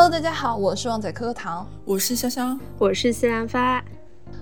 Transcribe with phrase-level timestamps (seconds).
[0.00, 3.82] Hello，大家好，我是旺仔可可糖，我是潇潇，我是西兰花。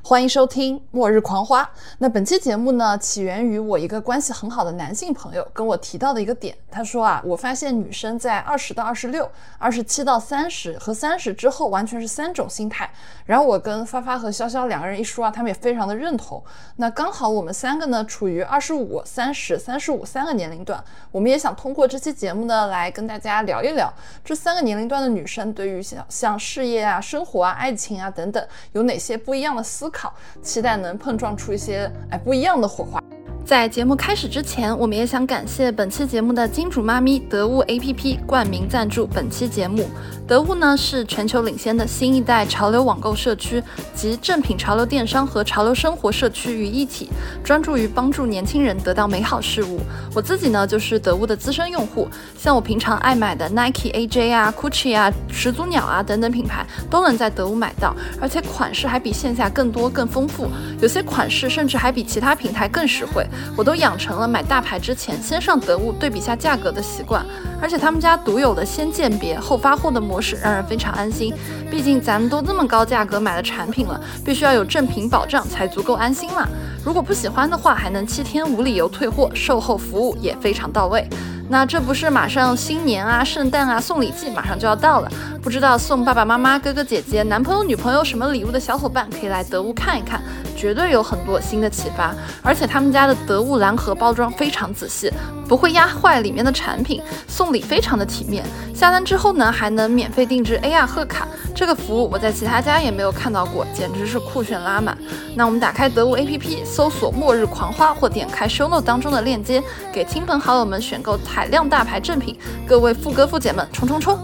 [0.09, 1.65] 欢迎收听《末日狂花》。
[1.99, 6.57] 那本期节目呢，起源于我一个关系很好的男性朋友跟我提到的一个点。
[6.71, 12.89] 他说啊，我发现女生在二十到二十六、二十七到三十和三十之后，完全是三种心态。
[13.25, 16.41] 然后我跟发发和潇潇两个人一说啊，他们也非常的认同。
[16.77, 20.81] 那刚好我们三个呢，处于二十五、三十、三十五三个年龄段，
[21.11, 23.93] 我们也想通过这期节目呢，来跟大家聊一聊
[24.25, 29.96] 这三个年龄段的女生对于像像事业啊、生活啊、爱情啊等等，有哪些不一样的思考。
[29.97, 33.03] 考，期待能碰撞出一些哎不一样的火花。
[33.47, 39.89] 在节目开始之前，我们也想感谢本期节目的金主妈咪得物 APP 冠名赞助本期节目。
[40.27, 43.63] 得物呢是全球领先的新一代潮流网购社区，
[43.95, 47.09] 集正品潮流电商和潮流生活社区于一体，
[47.45, 49.79] 专注于帮助年轻人得到美好事物。
[50.13, 60.49] 我自己呢就是得物的资深用户，像我平常爱买的 Nike、AJ 啊、Gucci 啊、始祖鸟啊等等品牌，都能在得物买到，而且款式还比线下更多更丰富，
[60.81, 63.25] 有些款式甚至还比其他平台更实惠。
[63.57, 67.25] 我都养成了买大牌之前先上得物对比下价格的习惯，
[67.61, 71.33] 而且他们家独有的先鉴别后发货的模式让人非常安心。
[71.71, 76.47] 毕竟咱们都这么高价格买了产品了，必须要有正品保障才足够安心嘛。
[76.85, 81.09] 如果不喜欢的话，还能七天无理由退货，售后服务也非常到位。
[81.49, 90.21] 那这不是马上新年啊、圣诞啊、送礼季马上就要到了，不知道送爸爸妈妈、哥哥姐姐、男朋友、女朋友什么礼物的小伙伴，可以来得物看一看，
[90.57, 92.13] 绝对有很多新的启发。
[92.43, 95.13] 而且他们家的得物蓝盒包装非常仔细，
[95.49, 98.45] 不会压坏里面的产品，送礼非常的体面。
[98.75, 104.99] 下单之后呢，还能免费定制 AR 贺卡，这个服务我在其他家也没有看到过，简直是酷炫拉满。
[105.37, 111.17] 那我们打开得物 APP，搜索“末日狂花”或点开 Show Note 当中的链接，给亲朋好友们选购。
[111.37, 112.35] 海量大牌正品，
[112.67, 114.19] 各位富哥富姐们冲冲冲！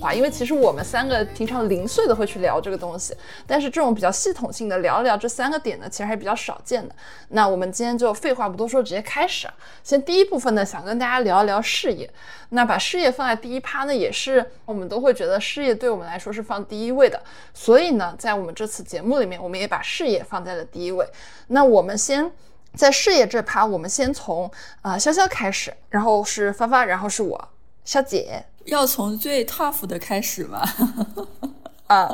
[0.00, 3.14] 哇，因为其实我们三个平常零碎的会去聊这个东西，
[3.46, 6.92] 但是这种比较系统性的聊一聊这三个点呢，其实还是比较少见的。
[7.28, 9.54] 那我们今天就废话不多说，直接开始啊！
[9.84, 12.10] 先第一部分呢，想跟大家聊一聊事业。
[12.48, 17.22] 那把事业放在第一趴呢，也是我们都会觉得事业对我们来说是放第一位的。
[17.54, 21.06] 所以呢，在我们这次节目里面，我们也把事业放在了第一位。
[21.46, 22.28] 那我们先。
[22.74, 24.50] 在事业这趴，我们先从
[24.82, 27.48] 啊潇潇开始，然后是发发，然后是我
[27.84, 30.66] 潇姐，要从最 tough 的开始吗？
[31.88, 32.08] 啊，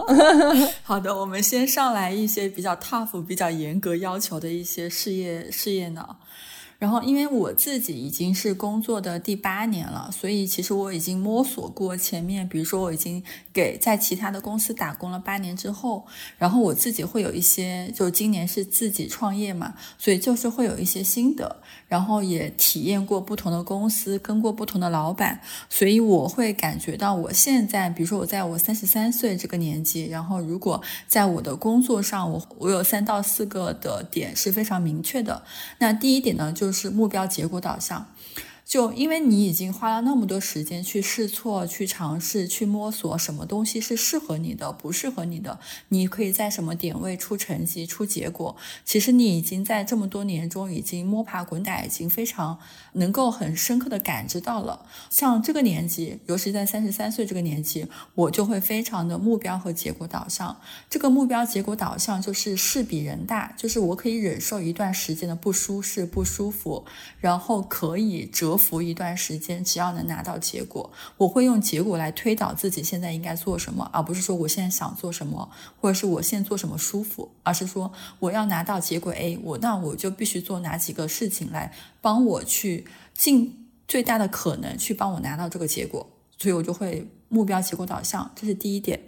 [0.83, 6.17] 好的，我们先上来一些比较 tough、比较严格要求的一些事业事业呢。
[6.79, 13.23] 然后，因为我自己已经是工作的第八年了，所以其实我已经摸索过前面，比如说我已经
[13.53, 16.07] 给在其他的公司打工了八年之后，
[16.37, 35.43] 然后我自己会有一些，就今年是自己创业嘛，所以就是会有一些心得，然后也体验过不同的公司，跟过不同的老板，所以我会感觉到我现在，比如说我在我三十三岁这个年纪，然后如果在我的工作上，我我有三到四个的点是非常明确的。
[35.79, 38.07] 那第一点呢，就是目标结果导向。
[38.67, 45.61] 就因为你已经花了那么多时间去试错、去尝试、去摸索什么东西是适合你的、不适合你的，
[45.91, 48.57] 你可以在什么点位出成绩、出结果。
[48.85, 52.59] 其实你已经在这么多年中已经摸爬滚打，已经非常
[52.97, 54.85] 能够很深刻的感知到了。
[55.09, 57.87] 像这个年纪，尤其在三十三岁这个年纪，
[58.17, 60.57] 我就会非常的目标和结果导向。
[60.91, 66.85] 这个目标结果导向就是事比人大，就是我可以忍受一段时间的不舒适、不舒服，
[67.21, 68.57] 然后可以折。
[68.57, 75.47] 服一段时间，只要能拿到结果，我会用结果来推导自己现在应该做什么，而不是说我现在想做什么，
[75.79, 81.71] 或者是我现在做什么舒服，而是说我要拿到结果 A，我那我就必须做哪几个事情来
[82.01, 86.09] 帮我去尽最大的可能去帮我拿到这个结果，
[86.39, 89.01] 所以我就会目标结果导向，这是第一点。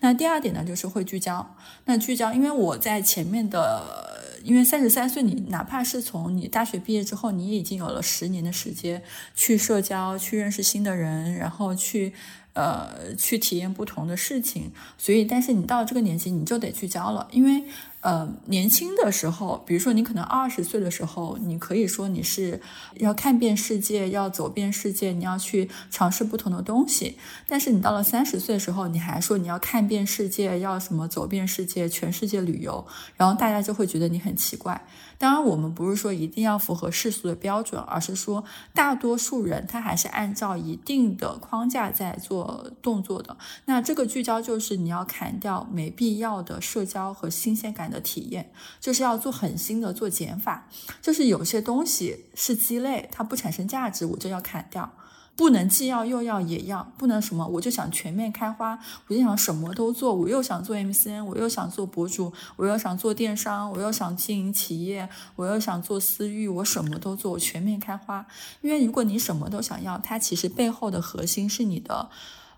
[0.00, 1.56] 那第二点呢，就是会聚焦。
[1.84, 4.12] 那聚焦，因为我在前面的。
[4.44, 9.02] 因为三十三岁，你哪怕是从你大学毕业之后，你已经有了十年的时间
[9.34, 12.12] 去社交、去认识新的人，然后去。
[12.52, 17.64] 呃，去体验不同的事情，所以，但是你到这个年纪，你就得聚焦了，因为，
[18.04, 22.60] 呃，年轻的时候，比如说你可能二十岁的时候，你可以说你是
[22.96, 27.16] 要看遍世界，要走遍世界，你要去尝试不同的东西，
[27.48, 32.86] 但是你到了三十岁的时候，你还说你要看遍世界，要什么走遍世界，全世界旅游，
[33.16, 34.86] 然后大家就会觉得你很奇怪。
[35.16, 43.34] 当然，我们不是说一定要符合世俗的标准，而是说大多数人他还是按照一定的框架在做动作的。
[43.64, 48.50] 那这个聚焦就是你要砍掉没必要的社交和新鲜感的体验，
[48.80, 50.68] 就是要做狠心的做减法，
[51.00, 54.92] 就是有些东西是鸡肋，它不产生价值，我就要砍掉。
[55.36, 68.24] 不能既要又要也要，不能什么我就想全面开花，我就想什么都做，我又想做 MCN，我又想做博主，我又想做电商，我又想经营企业，我又想做私域，我什么都做，我全面开花。
[68.60, 72.10] 因为如果你什么都想要，它其实背后的核心是你的，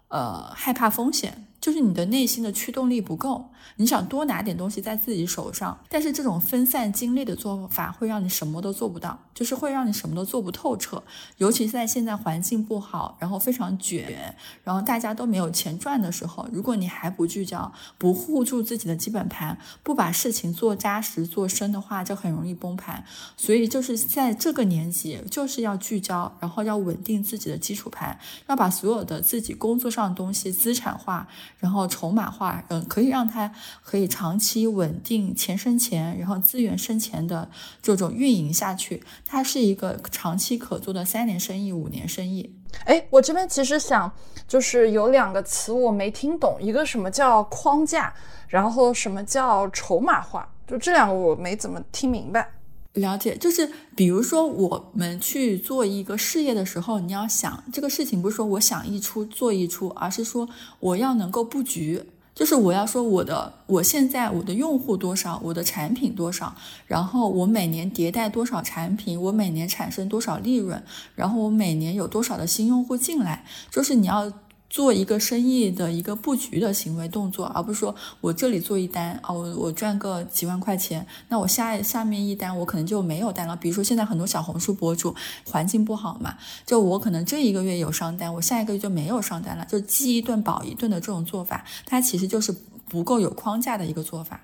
[0.08, 1.46] 呃，害怕风险。
[1.66, 11.04] 就是你的内心的驱动力不够，你想多拿点东西在自己手上，但是这种分散精力的做法会让你什么都做不到，就是会让你什么都做不透彻。
[11.36, 14.34] 尤其在现在环境不好，然后非常卷，
[14.64, 23.04] 然后大家都没有钱赚的时候，如果你还不聚焦，不护住自己的基本盘，不把事情做扎实做深的话，就很容易崩盘。
[23.36, 31.28] 所以就是在这个年纪，就是要聚焦，然后要稳定自己的基础盘，要把所有的自己工作上的东西资产化。
[31.58, 33.52] 然后筹码化，嗯，可以让它
[33.82, 37.50] 可以长期稳定钱生钱，然后资源生钱的
[37.82, 42.54] 这种运营下去，它是一个长期可做的三年生意、五年生意。
[42.84, 44.10] 哎，我这边其实想，
[44.46, 48.14] 就是有两个词我没听懂，一个什么叫框架，
[48.48, 52.48] 然后什么叫筹码化，就这两个我没怎么听明白。
[52.92, 60.48] 了解，就是比如说我们去做一个事业的时候，你要想这个事情不是说我想一出做一出，而是说
[60.80, 62.02] 我要能够布局，
[62.36, 66.54] 就是我要说我的我现在我的用户多少，我的产品多少，
[66.86, 70.80] 然后我每年迭代多少产品，我每年产生多少利润，
[71.14, 74.30] 然后我每年有多少的新用户进来，就是你要。
[74.68, 83.56] 做一个生意的一个布局的行为动作，而不是说我这里做一单啊，我我赚个几万块钱，那我下下面一单我可能就没有单了。
[83.56, 85.14] 比如说现在很多小红书博主
[85.44, 86.36] 环境不好嘛，
[86.66, 92.54] 就我可能这一个月有上单，我下一个月就没有上单了，就饥一顿饱一顿的这种做法，它其实就是
[92.88, 94.40] 不够有框架的一个做法。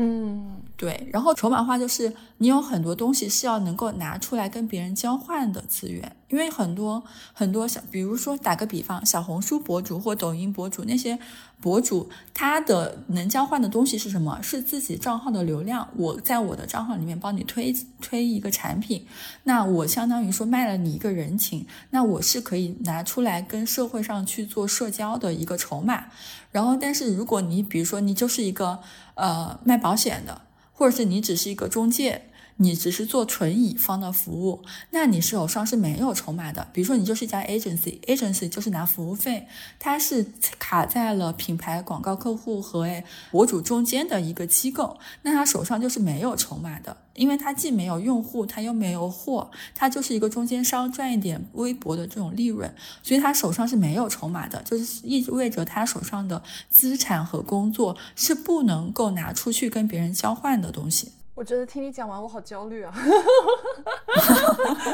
[0.00, 1.08] 嗯，对。
[1.12, 7.02] 然后筹码化就是你有很多东西是要能够拿出来跟别人交换的资源，因为很多
[7.32, 11.18] 很多小，比如说打个比方，小红书博主或抖音博主那些
[11.60, 14.38] 博主，他的能交换的东西是什么？
[14.40, 15.88] 是自己账号的流量。
[15.96, 19.04] 我在我的账号里面帮你推推一个产品，
[19.42, 26.04] 那我相当于说卖了你一个人情，那我是可以拿出来跟社会上去做社交的一个筹码。
[26.50, 28.80] 然后，但是如果你比如说你就是一个
[29.18, 30.40] 呃卖保险的，
[30.72, 32.27] 或者是你只是一个中介。
[32.60, 36.66] 你只是做纯乙方的服务，那你手上是没有筹码的。
[36.72, 39.46] 比如说，你就是一家 agency，agency 就是拿服务费，
[39.78, 40.26] 它是
[40.58, 61.12] 卡在了品牌广告客户和博主中间的一个机构，那他手上就是没有筹码的，因为他既没有用户，他又没有货，他就是一个中间商，赚一点微薄的这种利润，所以他手上是没有筹码的，就是意味着他手上的资产和工作是不能够拿出去跟别人交换的东西。
[61.38, 62.92] 我觉得听你讲完，我好焦虑啊！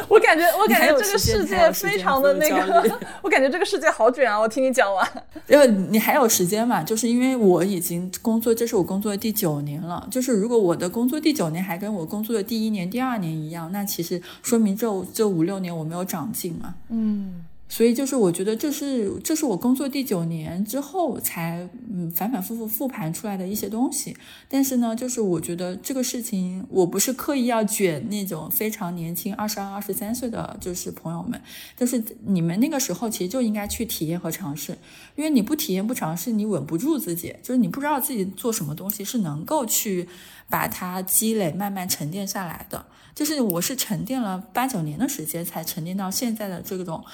[0.09, 4.39] 我感觉，我感觉这个世界非常的那个， 我感觉这个世界好卷啊！
[4.39, 5.09] 我听你讲完，
[5.49, 10.07] 因为你还有时间嘛，就是因为我已经工作，这是我工作的第九年了。
[10.11, 16.75] 就是如果我的工作第九年还跟我工作的第一年、第二年一样，那其实说明这这五六年我没有长进嘛。
[16.91, 17.47] 嗯。
[17.75, 24.17] 所以就是我觉得这是这是我工作第九年之后才嗯反反复复复盘出来的一些东西，
[24.49, 31.43] 但是呢，就是我觉得这个事情我不是刻意要卷那种非常年轻二十二二十三岁的就是朋友们，
[31.77, 34.79] 就是你们那个时候其实就应该去体验和尝试，
[35.17, 40.07] 因为你不体验不尝试，你稳不住自己，就是你不知道自己做什么东西是能够去
[40.49, 47.05] 把它积累慢慢沉淀下来的，就是我是沉淀了八九年的时间才沉淀到现在的这种。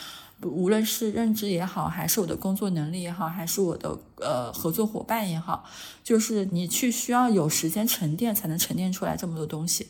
[0.42, 5.64] 无论是认知也好，还是我的工作能力也好，还是我的呃合作伙伴也好，
[6.02, 9.88] 就是你去需要有时间沉淀，才能沉淀出来这么多东西。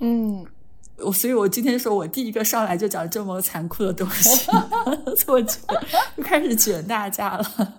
[0.00, 0.46] 嗯，
[0.98, 4.50] 我所以，我今天说我第一个上来就讲这么残酷的东西，
[5.18, 5.58] 错觉，
[6.16, 7.74] 就开始卷大家了。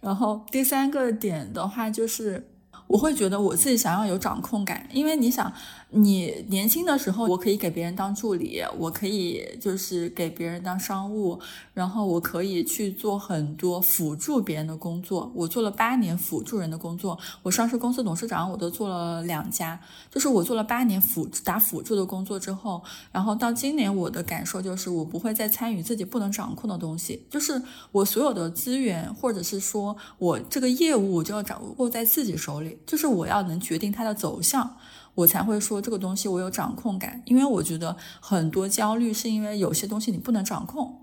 [0.00, 2.50] 然后第三个点的话，就是
[2.86, 5.52] 我会觉得我自己想要有掌控感，因为你想。
[5.90, 11.38] 你年轻的时候，我可以给别人当助理，我可以就是给别人当商务，
[11.72, 15.30] 然后我可以去做很多辅助别人的工作。
[15.32, 27.62] 我做了八年辅助人的工作，我上市公司董事长我都做了两家，就是我做了八年辅打辅助的工作之后，然后到今年我的感受就是我不会再参与自己不能掌控的东西，就是
[27.92, 34.76] 我所有的资源或者是说我这个业务我就要掌握在自己手里，就是我要能决定它的走向。
[35.16, 40.95] 我才会说这个东西我有掌控感，因为我觉得很多焦虑是因为有些东西你不能掌控，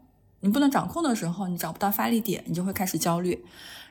[0.43, 3.45] 你不能掌控的时候，你找不到发力点，你就会开始焦虑。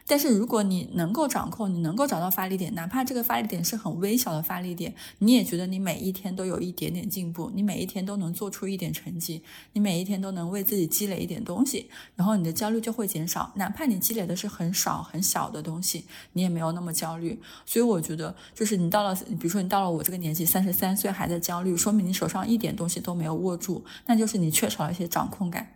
[0.05, 9.43] 但是如果你能够掌控，你能够找到发力点，哪怕这个发力点是很微小的发力点，你也觉得你每一天都有一点点进步，你每一天都能做出一点成绩，
[9.73, 13.51] 你每一天都能为自己积累一点东西，然后你的焦虑就会减少。
[13.55, 16.05] 哪怕你积累的是很少很小的东西，
[16.35, 17.41] 你也没有那么焦虑。
[17.65, 25.75] 所以我觉得，就是你到了，比如说你到了我这个年纪，三十三岁还在焦虑，说明你手上一点东西都没有握住，那就是你缺少了一些掌控感。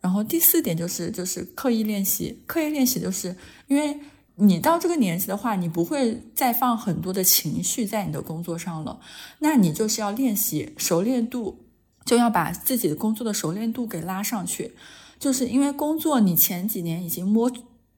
[0.00, 3.98] 然后第四点就是就是刻意练习，刻意练习就是因为
[4.36, 8.98] 你到这个年纪的话，你不会再放很多的情绪在你的工作上了，
[9.40, 11.58] 那你就是要练习熟练度，
[12.04, 14.72] 就要把自己的工作的熟练度给拉上去，
[15.18, 17.50] 就是因为工作你前几年已经摸。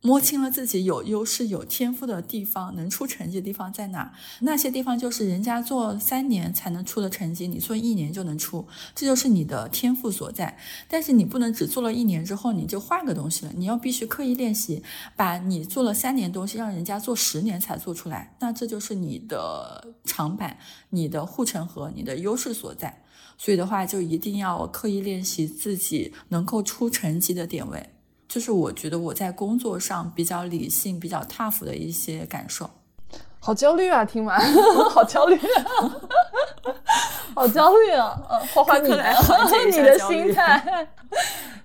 [0.05, 4.13] 摸清了自己有优势、有天赋的地方，能出成绩的地方在哪？
[4.41, 8.67] 那些地方就是人家做三年才能出的成绩，你做一年就能出，
[8.97, 10.59] 这就是你的天赋所在。
[10.89, 14.83] 但是你不能只做了一年之后你就换个东西了，你要必须刻意练习，
[15.15, 20.59] 把你做了三年东西让人家做十年才做出来，那这就是你的长板、
[20.91, 23.03] 你的护城河、你的优势所在。
[23.39, 27.92] 所以的话，就一定要刻意练习自己能够出成绩的点位。
[28.33, 32.71] 就是我觉得我在工作上比较理性、比较 tough 的一些感受，
[33.39, 34.03] 好焦虑啊！
[34.07, 34.41] 听完，
[34.89, 35.39] 好焦虑，
[37.35, 38.19] 好焦虑啊！
[38.31, 39.15] 嗯，花花你来
[39.71, 40.89] 你的心态，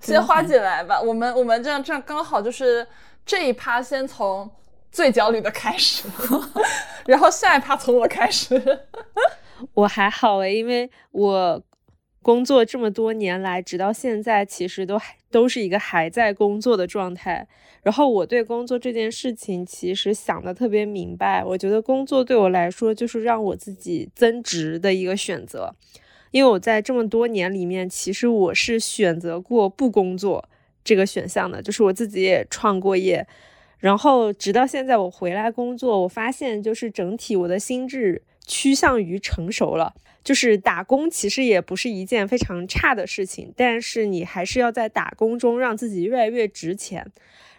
[0.01, 1.00] 先花姐来吧。
[1.00, 2.86] 我们我们这样这样刚好就是
[3.25, 4.51] 这一趴先从
[4.91, 6.03] 最焦虑的开始，
[7.07, 8.81] 然后下一趴从我开始。
[9.74, 11.62] 我还好诶，因为我。
[12.27, 17.48] 工作这么多年来，直到现在，其实都还都是一个还在工作的状态。
[17.84, 21.41] 然后我对工作这件事情，其实想的特别明白。
[21.41, 25.74] 我觉得工作对我来说，就是让我自己增值的一个选择。
[26.31, 30.50] 因为我在这么多年里面，其实我是选择过不工作
[30.84, 33.25] 这个选项的，就是我自己也创过业。
[33.79, 39.94] 然后直到现在，我回来工作，我发现就是整体我的心智趋向于成熟了。
[40.24, 47.12] 就是打工其实也不是一件非常差的事情，但是你还是要在打工中让自己越来越值钱。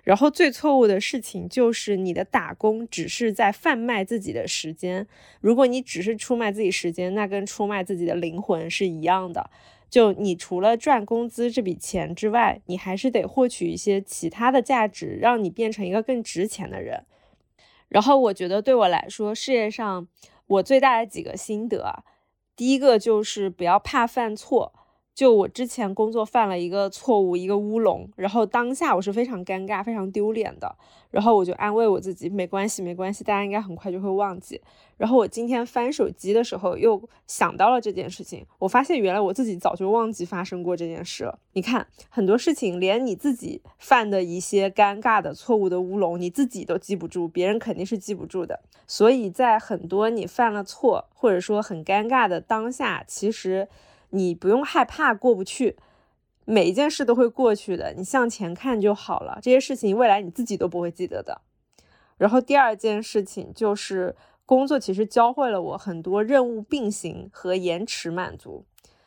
[0.05, 5.07] 然后最错误的事情就是你的打工只是在贩卖自己的时间。
[5.41, 9.51] 如果你只是出卖自己时间，那跟出卖自己的灵魂是一样的。
[9.89, 17.05] 就你除了赚工资这笔钱之外，你还是得获取一些其他的价值，让你变成一个更值钱的人。
[17.89, 20.07] 然后我觉得对我来说，事业上
[20.49, 22.05] 我最大的几个心得。
[22.57, 24.78] 第一个就是不要怕犯错。
[25.19, 30.73] 就我之前工作犯了一个错误，一个乌龙，然后当下我是非常尴尬、非常丢脸的。
[31.11, 34.63] 然后我就安慰我自己，没关系，没关系，大家应该很快就会忘记。
[34.97, 41.37] 然后我今天翻手机的时候又想到了这件事情，我发现原来我自己早就忘记发生过这件事了。
[41.55, 48.61] 你看，很多事情连你自己犯的一些尴尬的错误的乌龙，你自己都记不住，别人肯定是记不住的。
[48.87, 53.67] 所以在很多你犯了错或者说很尴尬的当下，其实。
[54.11, 55.77] 你不用害怕过不去，
[56.45, 59.39] 每一件事都会过去的，你向前看就好了。
[59.43, 61.41] 这些事情未来你自己都不会记得的。
[62.17, 68.65] 然后第二件事情就是工作，其实教会了我很多任务并行和延迟满足。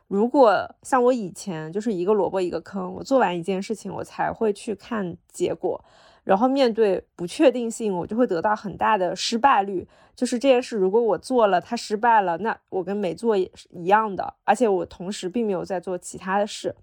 [0.07, 5.83] 如果像我以前就是一个萝卜一个坑，我做完一件事情我才会去看结果。
[6.23, 9.87] 然后面对不确定性，我就会得到很大的失败率。
[10.15, 14.35] 就是这件事，如果我做了，它失败了，那我跟没做也是一样的。
[14.43, 16.75] 而且我同时并没有在做其他的事。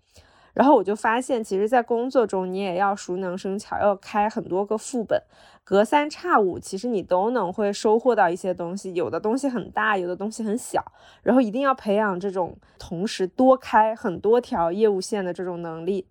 [0.54, 5.22] 然后我就发现，其实，在工作中，你也要熟能生巧，要开很多个副本，
[5.62, 8.92] 隔三差五，其实你都能会收获到一些东西。
[8.94, 10.84] 有的东西很大，有的东西很小。
[11.22, 16.08] 然后一定要培养这种同时多开很多条业务线的这种能力。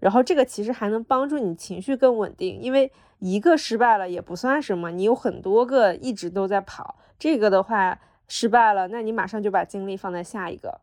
[0.00, 6.96] 然后这个其实还能帮助你情绪更稳定，因为一个失败了也不算什么，你有很多个一直都在跑。
[7.18, 10.80] 这个的话失败了，那你马上就把精力放在下一个。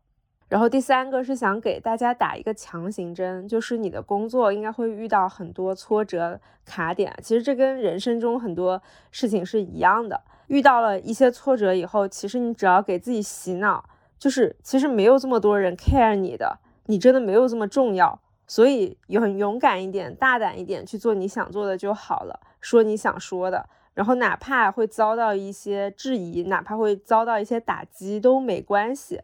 [0.48, 8.80] 然后第三个是想给大家打一个强行针，就是你的工作应该会遇到很多挫折卡点，其实这跟人生中很多
[9.10, 10.22] 事情是一样的。
[10.48, 13.84] 遇到了一些挫折以后，其实你只要给自己洗脑，
[14.20, 18.20] 就是其实没有这么多人 care 你的，你真的没有这么重要。
[18.48, 29.22] 所以很勇敢一点，大胆一点去做你想做的就好了，说你想说的，然后哪怕会遭到一些质疑，哪怕会遭到一些打击都没关系。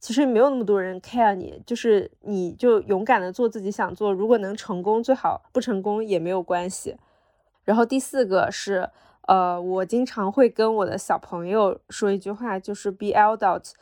[0.00, 6.96] 其实没有那么多人 care 你，就是你就勇敢的做自己想做，如果能成功最好，不成功也没有关系。
[7.64, 8.90] 然后第四个是，
[9.28, 13.72] 呃，我经常会跟我的小朋友说一句话，就是 be adult。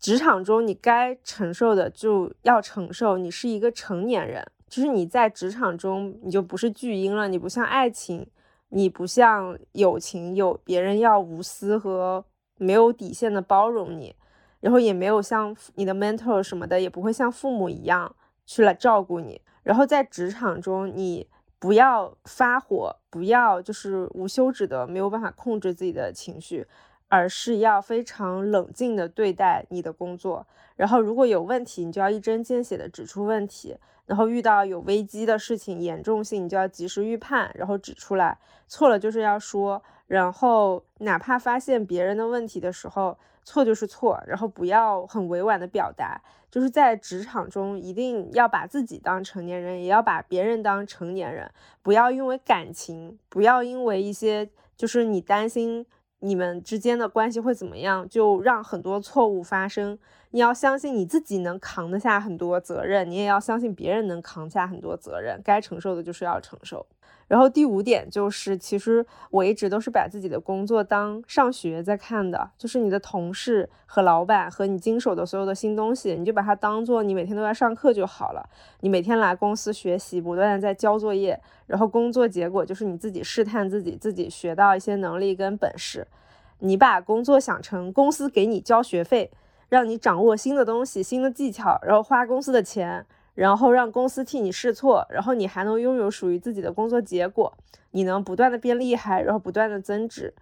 [0.00, 3.18] 职场中，你该承受的就要承受。
[3.18, 7.28] 你是一个成年人，就是你在职场中，你就不是巨婴了。
[7.28, 8.26] 你不像爱情，
[8.70, 12.24] 你不像友情有别人要无私和
[12.56, 14.16] 没有底线的包容你，
[14.60, 18.16] 然后也没有像你的 mentor 什么的，也不会像父母一样
[18.46, 19.42] 去来照顾你。
[19.62, 21.28] 然后在职场中，你
[21.58, 26.66] 不要发火，不要就是无休止的没有办法控制自己的情绪，
[27.10, 30.46] 而是要非常冷静的对待你的工作。
[30.76, 33.76] 然后如果有问题，你就要一针见血的指出问题。
[34.06, 51.48] 然后遇到有危机的事情，严重性你就要及时预判，然后指出来，错了就是要说，然后哪怕发现别人的问题的时候，错就是错，然后不要很委婉的表达，就是在职场中一定要把自己当成年人，也要把别人当成年人，
[51.82, 55.86] 不要因为感情，不要因为一些就是你担心。
[56.20, 58.08] 你们之间的关系会怎么样？
[58.08, 59.98] 就让很多错误发生。
[60.30, 65.40] 你要相信你自己能扛得下很多责任，你也要相信别人能扛下很多责任。
[65.42, 66.86] 该承受的就是要承受。
[67.28, 78.44] 然后第五点就是，其实我一直都是把自己的工作当上学在看的，就是你的同事和老板和你经手的所有的新东西，你就把它当做你每天都在上课就好了。
[78.80, 86.08] 你每天来公司学习，不断的在交作业，然后工作结果就是你自己试探自己，自己学到一些能力跟本事。
[86.58, 89.30] 你把工作想成公司给你交学费，
[89.68, 93.06] 让你掌握新的东西、新的技巧，然后花公司的钱。
[93.34, 97.56] 然后让公司替你试错，然后你还能拥有属于自己的工作结果，
[97.92, 100.34] 你能不断的变厉害，然后不断的增值。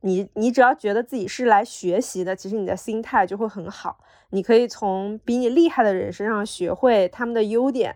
[0.00, 3.98] 你你只要觉得自己是来学习的，其实你的心态就会很好。
[4.30, 7.94] 你可以从比你厉害的人身上学会他们的优点，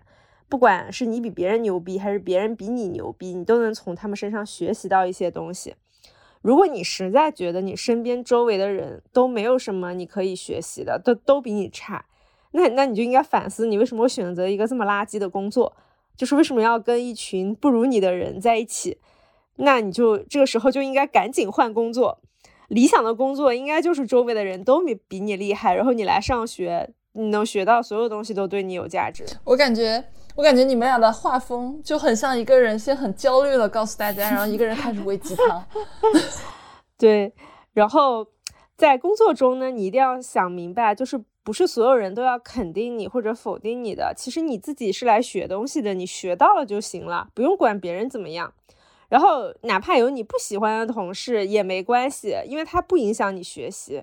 [0.49, 5.75] 不管是你比别人牛逼，还是别人比你牛逼，你都能从他们身上学习到一些东西。
[6.43, 12.05] 如果你实在觉得你身边周围的人都没有什么你可以学习的，都都比你差。
[12.57, 15.77] 那那你就应该反思，你为什么会选择一个这么垃圾的工作？
[16.17, 18.99] 就是为什么要跟一群不如你的人在一起？
[19.57, 22.19] 那你就这个时候就应该赶紧换工作。
[22.69, 29.27] 理想的工作应该就是周围的人都比比你厉害，然后你来上学，你能学到所有东西都对你有价值。
[29.45, 30.03] 我感觉，
[30.35, 35.63] 我感觉你们俩的画风就很像一个人先很焦虑的告诉大家，然后一个人开始喂鸡汤。
[36.97, 37.35] 对，
[37.75, 38.27] 然后
[38.75, 41.23] 在工作中呢，你一定要想明白，就是。
[41.47, 48.53] 不是所有人都要肯定你或者否定你的，其实你自己是来学东西的，你学到了就行了，不用管别人怎么样。
[49.09, 54.03] 然后哪怕有你不喜欢的同事也没关系，因为它不影响你学习。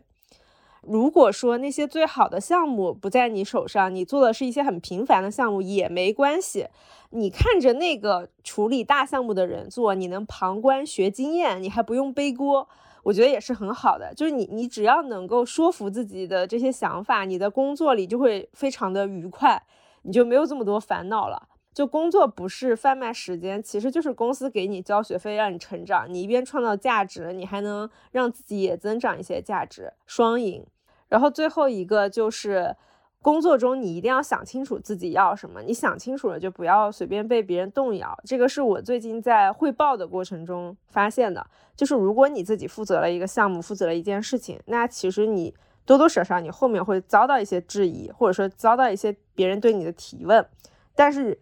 [0.80, 6.68] 如果说那些最好的项目不在你手上，你做的是一些很平凡的项目也没关系，
[7.10, 12.70] 你看着那个处理大项目的人做，你能旁观学经验，你还不用背锅。
[13.04, 19.62] 我觉得也是很好的，就是你，你只要能够说服自己的这些想法，你的工作里就会非常的愉快，
[20.02, 21.50] 你就没有这么多烦恼了。
[21.74, 30.66] 就工作不是贩卖时间，其实就是公司给你交学费让你成长，你一边创造价值，你还能让自己也增长一些价值，双赢。
[31.10, 32.76] 然后最后一个就是。
[33.24, 38.16] 工作中你一定要想清楚自己要什么，你想清楚了就不要随便被别人动摇。
[38.26, 45.56] 这个是我最近在汇报的过程中发现的，就是如果你自己负责了一个项目，负责了一件事情，那其实你
[45.86, 50.46] 多多少少你后面会遭到一些质疑，或者说遭到一些别人对你的提问，
[50.94, 51.40] 但是。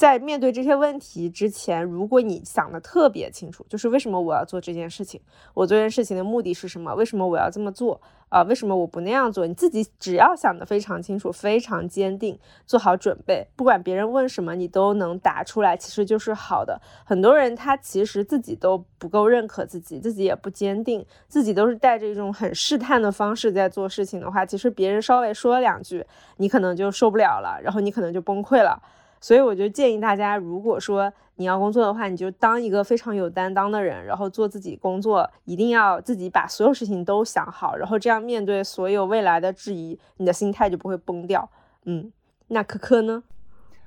[0.00, 5.20] 在面对这些问题之前，如果你想的特别清楚，就是为什么我要做这件事情，
[5.52, 8.42] 我做这件事情的目的是什么，为什么我要这么做啊？
[8.44, 9.46] 为什么我不那样做？
[9.46, 16.80] 你自己只要想的非常清楚、非常坚定，做好准备，不管别人问什么，你都能答出来，其实就是好的。
[17.04, 26.06] 很多人他其实自己都不够认可自己，自己也不坚定，自己都是带着一种很试探的方式在做事情的话，其实别人稍微说两句，
[26.38, 28.82] 你可能就受不了了，然后你可能就崩溃了。
[29.20, 41.48] 所以我就建议大家，如果说你要工作的话，你就当一个非常有担当的人，然后做自己工作，一定要自己把所有事情都想好，然后这样面对所有未来的质疑，你的心态就不会崩掉。
[41.84, 42.12] 嗯，
[42.48, 43.22] 那可可呢？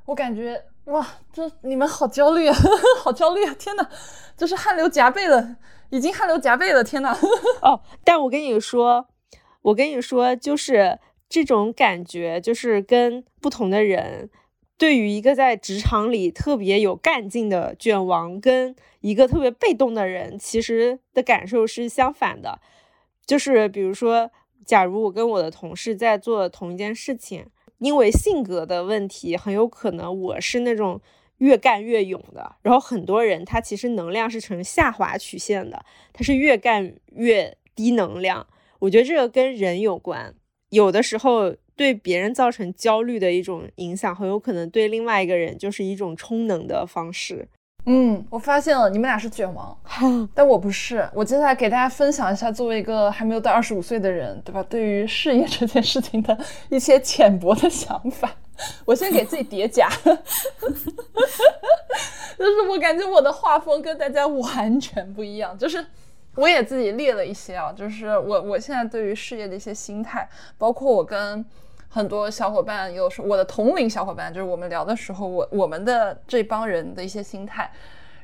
[0.05, 2.55] 我感觉哇，这你们好焦虑啊，
[3.03, 3.55] 好焦虑啊！
[3.57, 3.89] 天哪，
[4.35, 5.55] 就是汗流浃背了，
[5.89, 6.83] 已经汗流浃背了。
[6.83, 7.15] 天哪！
[7.61, 9.07] 哦，但我跟你说，
[9.61, 14.29] 我跟你说，就是这种感觉，就是跟不同的人。
[14.83, 22.59] 对于一个在职场里特别有干劲的卷王，跟一个特别被动的人，其实的感受是相反的。
[23.25, 24.29] 就是比如说，
[24.65, 27.45] 假如我跟我的同事在做同一件事情，
[27.77, 30.99] 因为性格的问题，很有可能我是那种
[31.37, 32.57] 越干越勇的。
[32.61, 38.45] 然后很多人他其实能量是呈下滑曲线的，他是越干越低能量。
[38.79, 40.35] 我觉得这个跟人有关，
[40.71, 41.55] 有的时候。
[41.75, 47.47] 对别人造成焦虑的一种影响，很有可能对另外一个人就是一种充能的方式。
[47.85, 49.77] 嗯，我发现了，你们俩是卷王，
[50.33, 51.05] 但我不是。
[51.13, 54.63] 我接下来给大家分享一下，作为一个还没有到二十五岁的人，对吧？
[54.69, 56.37] 对于事业这件事情的
[56.69, 58.33] 一些浅薄的想法。
[58.85, 60.15] 我先给自己叠加， 就
[62.45, 65.57] 是我感觉我的画风跟大家完全不一样。
[65.57, 65.85] 就是
[66.35, 71.45] 我也自己列了一些啊，就是我我现在对于事业的一些心态，包括我跟。
[71.95, 77.71] 很多小伙伴有时我的同龄小伙伴，就是我们聊的时候，我我们的这帮人的一些心态。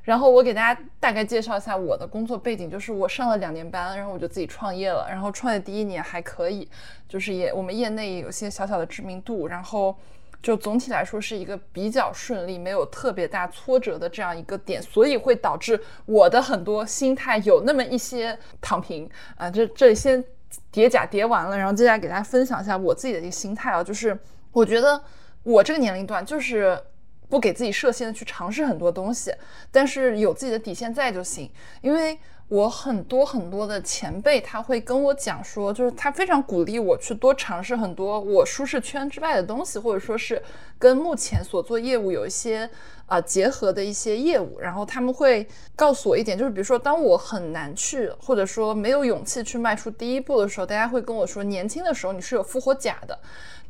[0.01, 5.05] 然后我给大家大概介绍一下我的工作背景，就是我上了两年班，然后我就自己创业了。
[5.07, 6.67] 然后创业第一年还可以，
[7.07, 9.95] 就是也我们业内有些小小的知名度，然后
[10.41, 19.49] 就总体来说是一个比较顺利，没有特别大挫折的这样一个点，所以会导致我的很多心态有那么一些躺平啊。
[19.49, 20.23] 这这里先。
[20.71, 24.17] 叠甲叠完了，然后接下来给大家分享一下我自己的一个心态啊，就是
[24.51, 24.99] 我觉得
[25.43, 26.75] 我这个年龄段就是
[27.29, 29.31] 不给自己设限的去尝试很多东西，
[29.71, 32.17] 但是有自己的底线在就行，因为。
[32.49, 40.41] 我很多很多的前辈，他会跟我讲说，就是他非常鼓励我去多尝试很多我舒适圈之外的东西，或者说是
[40.79, 42.67] 跟目前所做业务有一些
[43.05, 44.59] 啊结合的一些业务。
[44.59, 53.19] 然后他们会告诉我一点，就是比如说，当我很难去，或者说没有勇气去迈出第一步的时候，大家会跟我说，年轻的时候你是有复活甲的。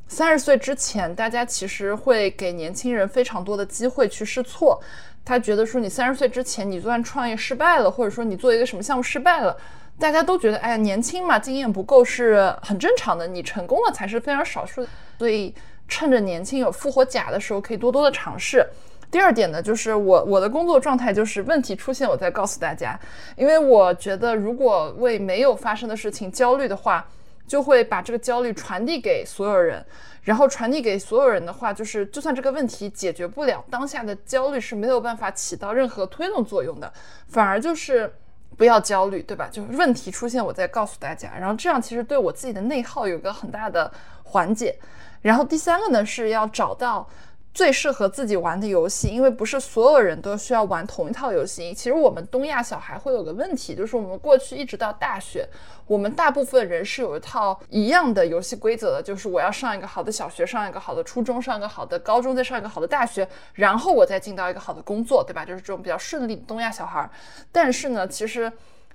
[0.07, 4.81] 三十岁之前，大家其实会给年轻人非常多的机会去试错。
[5.29, 9.55] 他觉得说你三十岁之前，你就算创业失败了，或者说你做一个什么项目失败了，
[9.99, 13.27] 大家都觉得，哎呀，年轻嘛，经验不够是很正常的。
[13.27, 14.89] 你成功了才是非常少数的。
[15.19, 15.53] 所以
[15.87, 18.65] 趁着年轻有复活甲的时候，可以多多的尝试。
[19.11, 22.99] 第二点呢，就是我我的工作状态就是问题出现，我再告诉大家，
[23.35, 27.05] 因为我觉得如果为没有发生的事情焦虑的话。
[27.49, 29.83] 就会把这个焦虑传递给所有人，
[30.21, 36.93] 然后传递给所有人的话，就是就算这个问题解决不了，当下的焦虑是没有办法起到任何推动作用的，
[37.27, 38.13] 反而就是
[38.55, 39.49] 不要焦虑，对吧？
[39.51, 43.91] 就是问题出现，我再告诉大家，然后这样其实对我自己的内耗有个很大的
[44.23, 44.77] 缓解。
[45.23, 47.09] 然后第三个呢，是要找到。
[47.53, 51.73] 最适合自己玩的游戏，因为不是所有人都需要玩同一套游戏。
[51.73, 55.47] 其实我们东亚小孩会有个问题，就是我们过去一直到大学，
[55.87, 65.43] 我们大部分人是有一套一样的游戏规则的，就是我要上一个好的小学，上一个好的初中，上一个好的高中，再上一个好的大学，然后我再进到一个好的工作，对吧？
[65.43, 67.09] 就是这种比较顺利的东亚小孩。
[67.51, 68.51] 但是呢，其实。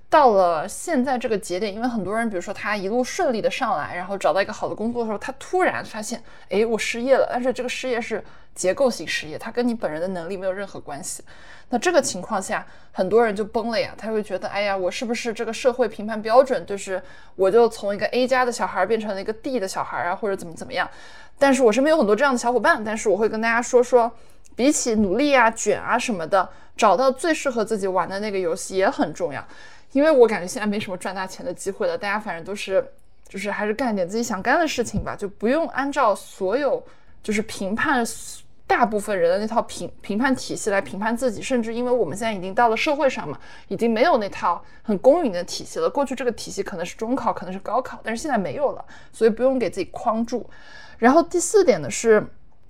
[0.07, 7.27] 到了现在这个节点，因为很多人，比如说他一路顺利的上来，然后找到一个好的工作的时候，他突然发现，哎，我失业了。
[7.29, 8.23] 但是这个失业是
[8.55, 11.21] 结构性失业，它跟你本人的能力没有任何关系。
[11.69, 13.93] 那这个情况下，很多人就崩了呀。
[13.97, 17.01] 他会觉得，哎呀，我是不是这个社会评判标准就是
[17.35, 20.89] 我就从一个 A 加的小孩变成了一个 D 的小孩啊，或者怎么怎么样？
[21.37, 24.09] 但是我身边有很多这样的小伙伴，但是我会跟大家说说，
[24.55, 29.45] 比起努力啊、卷啊什么的，找到最适合自己玩的那个游戏也很重要。
[29.91, 32.85] 因为我感觉现在没什么赚大钱的机会了，大家反正都是，
[33.27, 36.81] 就是还是干点自己想干的事情吧，就不用按照所有
[37.23, 38.05] 就是评判
[38.67, 45.89] 大部分人的那套评评判体系来评判自己，甚至因为我们现在已经到了社会上嘛，已经没有那套很公允的体系了。
[45.89, 50.49] 过去这个体系可能是中考，可能是高考，但是现在没有了，所以不用给自己框住。
[50.97, 52.25] 然后第四点呢，是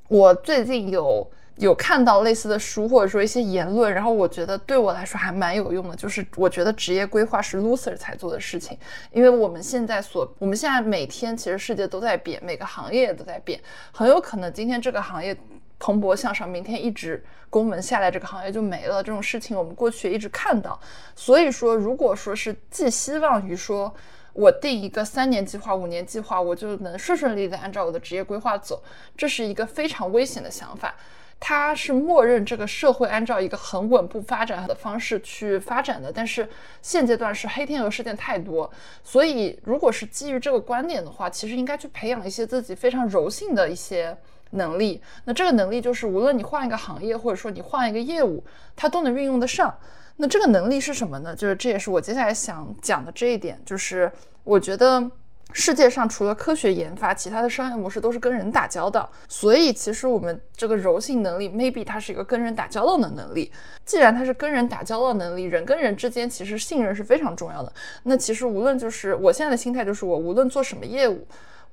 [0.07, 1.29] 我最近有。
[1.57, 5.95] 有看到类似的书，或者说一些言论，然后我觉得对我来说还蛮有用的。
[5.95, 8.77] 就是我觉得职业规划是 loser 才做的事情，
[9.13, 13.57] 因为我们现在所，我们现在每天其实世界都在变，每个行业都在变，
[13.93, 15.33] 很有可能今天这个行业
[15.79, 19.03] 蓬勃向上，明天一直公文下来，这个行业就没了。
[19.03, 20.79] 这种事情我们过去一直看到。
[21.15, 23.93] 所以说，如果说是寄希望于说
[24.33, 28.81] 我定一个三年计划、五年计划，我就能顺顺利利的按照我的职业规划走，
[29.15, 30.95] 这是一个非常危险的想法。
[31.37, 36.47] 它是默认这个社会按照一个很稳步发展的方式去发展的，但是
[36.81, 38.71] 现阶段是黑天鹅事件太多，
[39.03, 44.17] 所以如果是基于这个观点的话，其实应该去培养一些自己非常柔性的一些
[44.55, 45.01] 能力。
[45.23, 48.43] 那这个能力就是无论你换一个行业，或者说你换一个业务，
[48.75, 49.73] 它都能运用得上。
[50.17, 51.35] 那这个能力是什么呢？
[51.35, 54.11] 就是这也是我接下来想讲的这一点，就是
[54.43, 55.11] 我觉得。
[55.53, 59.09] 世界上除了科学研发，其他的商业模式都是跟人打交道。
[59.29, 63.49] 所以，其实我们这个柔性能力，maybe 它是一个跟人打交道的能力。
[63.85, 67.71] 既然它是跟人打交道能力，人跟人之间其实信任是非常重要的。
[68.03, 71.25] 那其实无论就是我现在的心态，就是我无论做什么业务，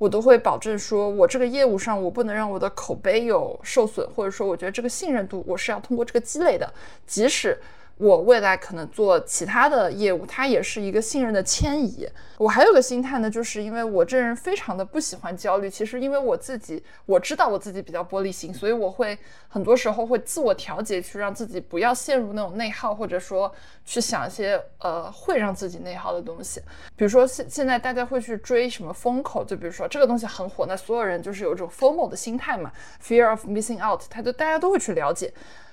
[0.02, 6.68] 我都会保证说，我这个业务上我不能让我的口碑有受损，或者说我觉得这个信任度我是要通过这个积累的，
[7.06, 7.56] 即使。
[8.02, 12.08] 我未来可能做其他的业务，它也是一个信任的迁移。
[12.36, 15.70] 我还有个心态呢，就是因为我这人非常的不喜欢焦虑。
[15.70, 26.60] 其实因为我自己我知道我自己比较玻璃心，所以我会很多时候会自我调节，去让自己不要陷入那种内耗，或者说去想一些呃会让自己内耗的东西。
[26.96, 35.32] 比如说现现在大家会去追什么风口，就比如说这个东西很火，那所有人就是有一种 FOMO 的心态嘛，Fear of Missing Out，他就大家都会去了解。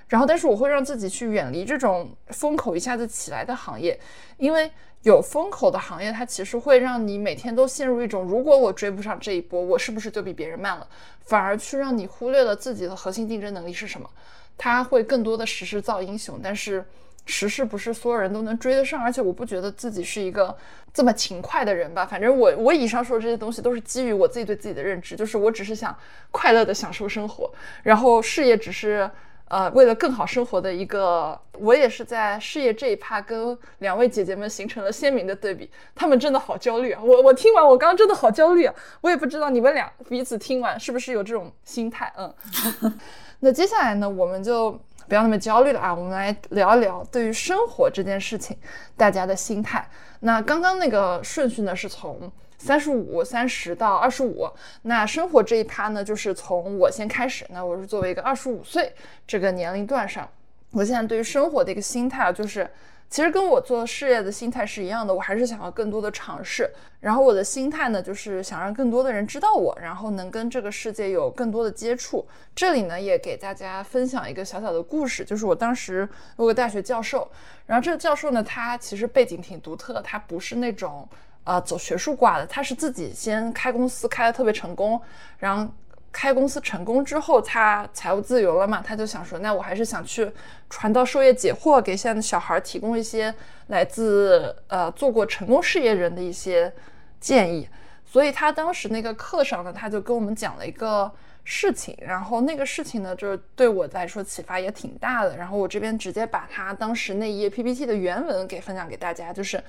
[0.10, 3.98] 然后，但是我会让自己去远离这种风口一下子起来的行业，
[4.38, 4.70] 因为
[5.04, 10.88] 有风口的行业，它其实会让你每天都陷入一种，如果我追不上这一波，我是不是就比别人慢了？
[11.22, 14.10] 反而去让你忽略了自己的核心竞争能力是什么？
[14.58, 16.84] 它会更多的时势造英雄，但是
[17.28, 20.58] 时势不是所有人都能追得上，而且我不觉得自己是一个
[20.92, 22.04] 这么勤快的人吧。
[22.04, 25.96] 反正我我以上说的这些东西都是基于我自己对自己的认知，就是我只是想
[26.32, 29.08] 快乐的享受生活，然后事业只是。
[29.50, 35.70] 呃，为了更好生活的一个，我也是在事业这一趴跟两位姐姐们形成了鲜明的对比。
[35.96, 37.02] 她们真的好焦虑啊！
[37.04, 38.74] 我我听完，我刚刚真的好焦虑啊！
[39.02, 42.14] 我也不知道你们俩彼此听完是不是有这种心态。
[42.16, 42.34] 嗯，
[43.42, 44.72] 那接下来呢，我们就
[45.08, 48.56] 不要那么焦虑了啊，我们来聊一聊对于生活这件事情
[48.96, 49.90] 大家的心态。
[50.20, 52.32] 那刚刚那个顺序呢，是从。
[52.60, 54.48] 三十五、三十到二十五，
[54.82, 57.46] 那生活这一趴呢，就是从我先开始。
[57.50, 58.94] 那我是作为一个二十五岁
[59.26, 60.30] 这个年龄段上，
[60.72, 62.70] 我现在对于生活的一个心态，就是
[63.10, 65.16] 其实跟我做事业的心态是一样的。
[65.16, 66.70] 我还是想要更多的尝试，
[67.00, 72.28] 然后我的心态呢，就是想让更多的人知道我，然后能跟这个世界有更多的接触。
[72.54, 77.26] 这里呢，也给大家分享一个小小的故事，就是我当时有个大学教授，
[77.66, 81.08] 然后这个教授呢，他其实背景挺独特，他不是那种。
[81.44, 85.02] 啊，走学术挂的，他是自己先开公司，开的特别成功，
[85.40, 85.72] 然后
[86.12, 90.32] 开公司成功之后，他财务自由了嘛，他就想说，那我还是想去
[90.70, 93.34] 传道授业解惑，给现在的小孩提供一些
[93.68, 96.72] 来自呃做过成功事业人的一些
[97.20, 97.68] 建议。
[98.06, 101.12] 所以他当时那个课上呢，他就跟我们讲了一个
[101.44, 105.38] 事情，然后那个事情呢，就是对我来说启发也挺大的。
[105.38, 109.64] 然后我这边直接把他当时那一页 PPT 的原文给分享给大家，就是。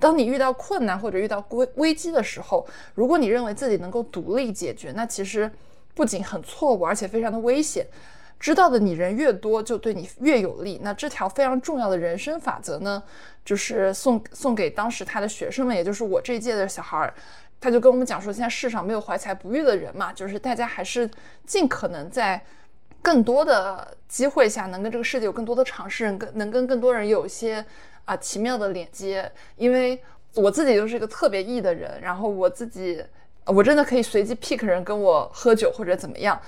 [0.00, 5.50] 当你遇到困难或者遇到危危机的时候，如果你认为自己能够独立解决，那其实
[5.94, 7.86] 不仅很错误，而且非常的危险。
[8.40, 10.80] 知道的你人越多，就对你越有利。
[10.82, 13.02] 那这条非常重要的人生法则呢，
[13.44, 17.14] 就是送送给当时他的学生们，也就是我这一届的小孩儿。
[17.60, 21.08] 他就跟我们讲说，现在世上没有怀才不遇的人嘛，就是大家还是
[21.46, 22.44] 尽可能在
[23.00, 27.64] 更多的机会下，能跟这个世界有更多的尝试，能跟能跟更多人有一些。
[28.04, 30.02] 啊，奇妙的连接，因为
[30.34, 33.02] 我自己就是一个特别 E 的人，然后我自己，
[33.46, 36.38] 我真的可以随机 pick 人跟我喝酒或者怎么样，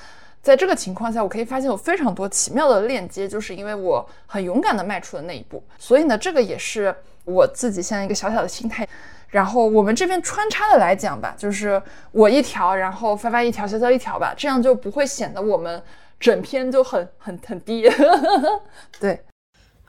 [0.43, 8.87] 在这个情况下，我可以发现有非常多奇妙的链接，就是因为我很勇敢的迈出了那一步，所以呢，这个也是我自己现在一个小小的心态。
[9.29, 15.83] 然后我们这边穿插的来讲吧，就是我一条，然后发发一条，潇潇一条吧，这样就不会显得我们
[16.21, 17.91] 整篇就很很很低，
[19.01, 19.21] 对。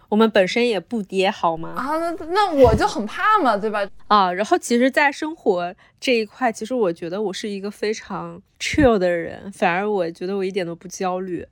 [0.09, 1.73] 我们本身也不跌，好吗？
[1.77, 3.87] 啊，那那我就很怕嘛，对吧？
[4.07, 11.45] 啊，然后其实，在生活这一块，其实我觉得我是一个非常 chill 的人，反而我觉得我一点都不焦虑。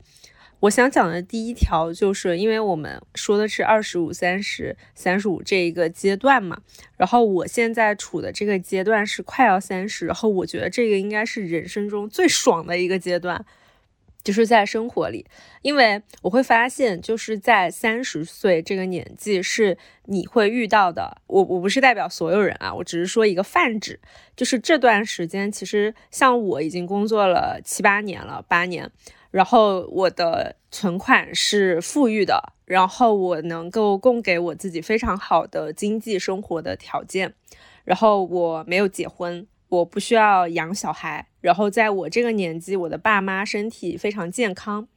[0.62, 6.58] 我想讲的第一条，就是因为我们说的是二十五、三十、三十五这一个阶段嘛，
[6.96, 13.46] 然后我现在处的这个阶段是快要三十，然后我觉得这个应该是人生中最爽的一个阶段。
[14.26, 15.24] 就是在生活里，
[15.62, 21.22] 因为我会发现，就是在三十岁这个年纪是你会遇到的。
[21.28, 24.00] 我我不是代表所有人啊，我只是说一个泛指。
[24.36, 28.90] 就是这段时间，其实像我已经工作了七八年了，八年，
[29.30, 37.36] 然后我的存款是富裕的，然后我能够供给我自己非常好的经济生活的条件，
[37.84, 39.46] 然后我没有结婚。
[39.76, 44.88] 我不需要养小孩，然后在我这个年纪，我的爸妈身体非常健康，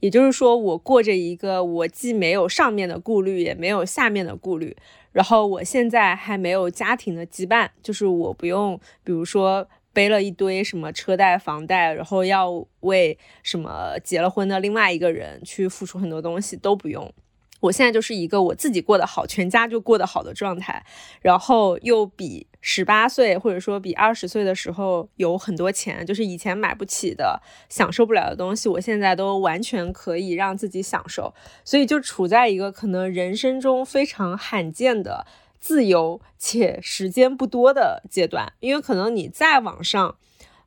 [0.00, 4.76] 也就是说，我过着一个我既没有上面的顾虑，也没有下面的顾虑，
[5.12, 17.12] 然后我现在还没有家庭的羁绊，就是我不用，比如说背了一堆什么车贷、房贷，然后要为什么结了婚的另外一个人去付出很多东西，都不用。
[17.60, 20.84] 我现在就是一个我自己过得好，全家就过得好的状态，
[21.20, 31.32] 然后又比十八岁或者说比二十岁的时候有很多钱，就是以前买不起的、享受不了的东西，我现在都完全可以让自己享受，
[31.64, 35.24] 所以就处在一个可能人生中非常罕见的
[35.58, 40.16] 自由且时间不多的阶段，因为可能你再往上。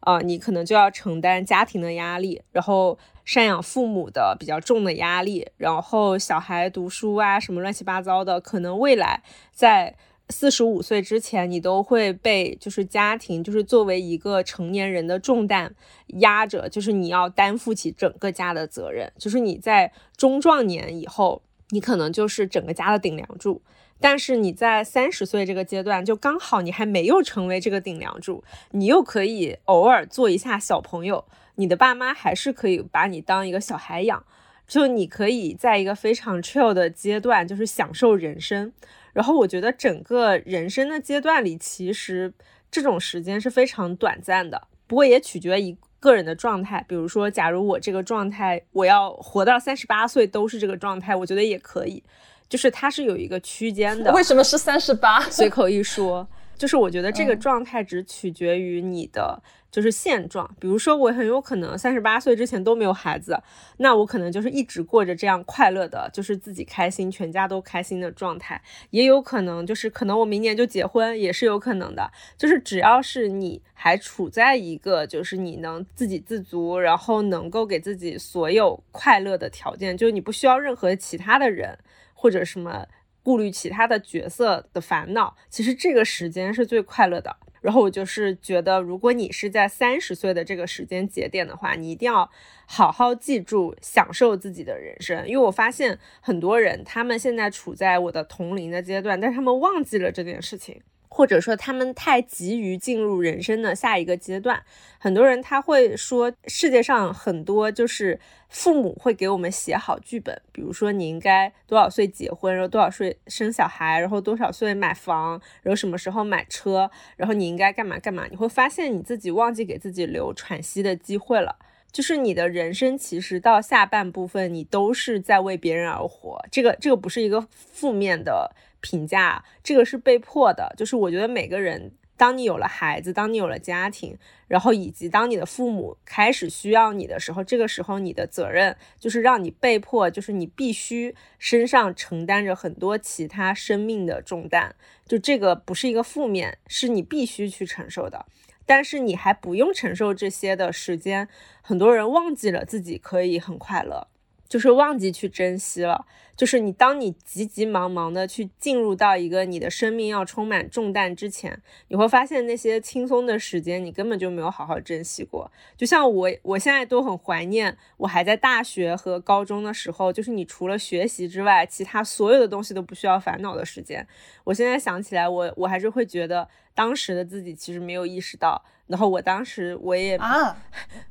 [0.04, 9.22] 啊，你可能就要承担家庭的压力，然后赡养父母的比较重的压力，然后小孩读书啊什么乱七八糟的，可能未来
[9.54, 9.96] 在
[10.32, 15.76] 四十五岁之前，你都会被就是家庭就是作为一个成年人的重担
[16.20, 21.42] 压着，就是你要担负起整个家的责任，就是你在中壮年以后，
[21.72, 23.62] 你可能就是整个家的顶梁柱。
[24.00, 34.26] 但是你在三十岁这个阶段，就刚好你还没有成为这个顶梁柱，你又可以偶尔做一下小朋友，你的爸妈还是可以把你当一个小孩养，
[34.68, 38.74] 就你可以在一个非常 chill 的阶段，就是享受人生。
[39.14, 42.34] 然后我觉得整个人生的阶段里，其实
[42.70, 46.84] 这种时间是非常短暂的，不过也取决于个人的状态。
[46.88, 52.04] 比如说，假如我这个状态，我要活到三十八岁都是这个状态，我觉得也可以。
[52.50, 55.22] 就是它是有一个区间的， 为什么是三十八？
[55.30, 59.42] 随口一说，就是我觉得这个状态只取决于你的
[59.72, 60.54] 就是现状。
[60.60, 63.42] 比如说，我很有可能三十八岁之前都没有孩子，
[63.78, 68.62] 那我可能就是一直过着这样快乐的，就是自己开心，全家都开心的状态。
[68.90, 72.12] 也有可能就是可能我明年就结婚，也是有可能的。
[72.38, 81.78] 就是只要是你还处在一个就是你能自给自足，然后能够给自己所有快乐的条件，就是你不需要任何其他的人。
[82.14, 82.86] 或者什么
[83.24, 87.36] 顾虑其他的角色的烦恼，其实这个时间是最快乐的。
[87.62, 92.30] 然后我就是觉得，如果你是在三十岁的这个时间节点的话，你一定要
[92.66, 95.28] 好好记住享受自己的人生。
[95.28, 100.82] 因为我发现很多人他们现在处在我的同龄的阶段，但是他们忘记了这件事情。
[101.14, 104.64] 或者说他们太急于进入人生的下一个阶段，
[104.98, 118.26] 很多人他会说，世界上很多就是父母会给我们写好剧本，比如说你应该多少岁结婚，然后多少岁生小孩，然后多少岁买房，然后什么时候买车，然后你应该干嘛干嘛。
[118.32, 121.58] 你会发现你自己忘记给自己留喘息的机会了，
[121.92, 128.56] 就是你的人生其实到下半部分你都是在为别人而活，这个这个不是一个负面的。
[128.82, 134.18] 评价这个是被迫的，就是我觉得每个人，当你有了孩子，当你有了家庭，
[134.48, 144.76] 然后以及当你的父母开始需要你的时候，这个时候你的责任就是让你被迫，就是你必须身上承担着很多其他生命的重担，
[145.08, 148.26] 就这个不是一个负面，是你必须去承受的。
[148.66, 151.28] 但是你还不用承受这些的时间，
[151.62, 154.08] 很多人忘记了自己可以很快乐。
[154.48, 156.06] 就是忘记去珍惜了，
[156.42, 165.52] 就是你当你急急忙忙的去进入到一个你的生命要充满重担之前，你会发现那些轻松的时间你根本就没有好好珍惜过。
[165.78, 174.08] 就像我，我现在都很怀念我还在大学和高中的时候，就是你除了学习之外，其他所有的东西都不需要烦恼的时间。
[174.44, 178.60] 我现在想起来，我我还是会觉得当时的自己其实没有意识到。
[178.88, 180.58] 然后我当时我也啊，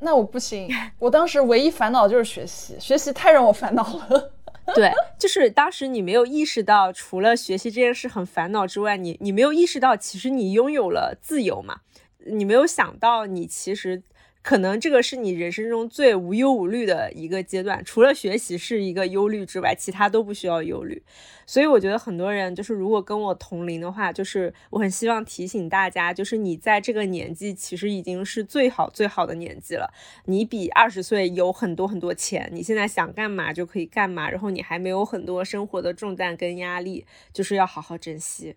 [0.00, 4.32] 那我不行，我当时唯一烦恼就是学习，学习太让我烦恼了。
[4.76, 11.80] 对，就是当时你没有意识到，除了学习这件事很烦恼之外，你你没有意识到，其实你拥有了自由嘛？
[12.26, 14.02] 你没有想到，你其实。
[14.42, 21.03] 可能这个是你人生中最无忧无虑的一个阶段，除了学习是一个忧虑之外，其他都不需要忧虑。
[21.46, 29.92] 所以我觉得很多人就是，如果跟我同龄的话，就是我很希望提醒大家，就是你在这个年纪其实已经是最好最好的年纪了。
[30.24, 38.57] 你比二十岁有很多很多钱，你现在想干嘛就可以干嘛，然后你还没有很多生活的重担跟压力，就是要好好珍惜。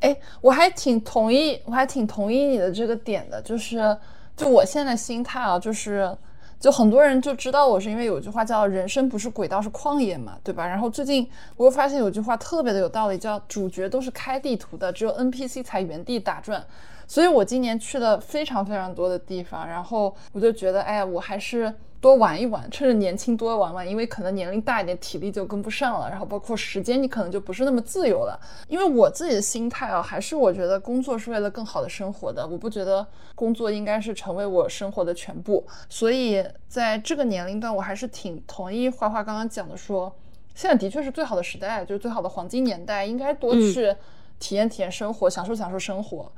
[0.00, 3.96] 哎，我还挺同意，我还挺同意你的这个点的，就是。
[4.36, 6.14] 就我现在心态啊，就是，
[6.60, 10.66] 就很多人就知道我是因为有句话叫“人生不是轨道是旷野”嘛，对吧？
[10.66, 16.62] 然后最近我又发现有句话特别的有道理，叫“主角都是开地图的，只有 NPC 才原地打转”。
[17.06, 21.74] 所以我今年去了非常非常多的地方，然后我就觉得，哎呀，我还是。
[21.98, 26.08] 多玩一玩，趁着年轻多玩玩，因为可能年龄大一点，体力就跟不上了。
[26.08, 28.38] 然后包括时间，你可能就不是那么自由了。
[28.68, 32.46] 因为我自己的心态啊，还是我觉得工作是为了更好的生活的。
[32.46, 35.66] 我不觉得工作应该是成为我生活的全部。
[35.88, 40.14] 所以在这个年龄段，我还是挺同意花花刚刚讲的，说
[40.54, 43.92] 现在的确是最好的时代，就是最好的黄金年代，应该多去
[44.38, 46.30] 体验体验生活，享受享受生活，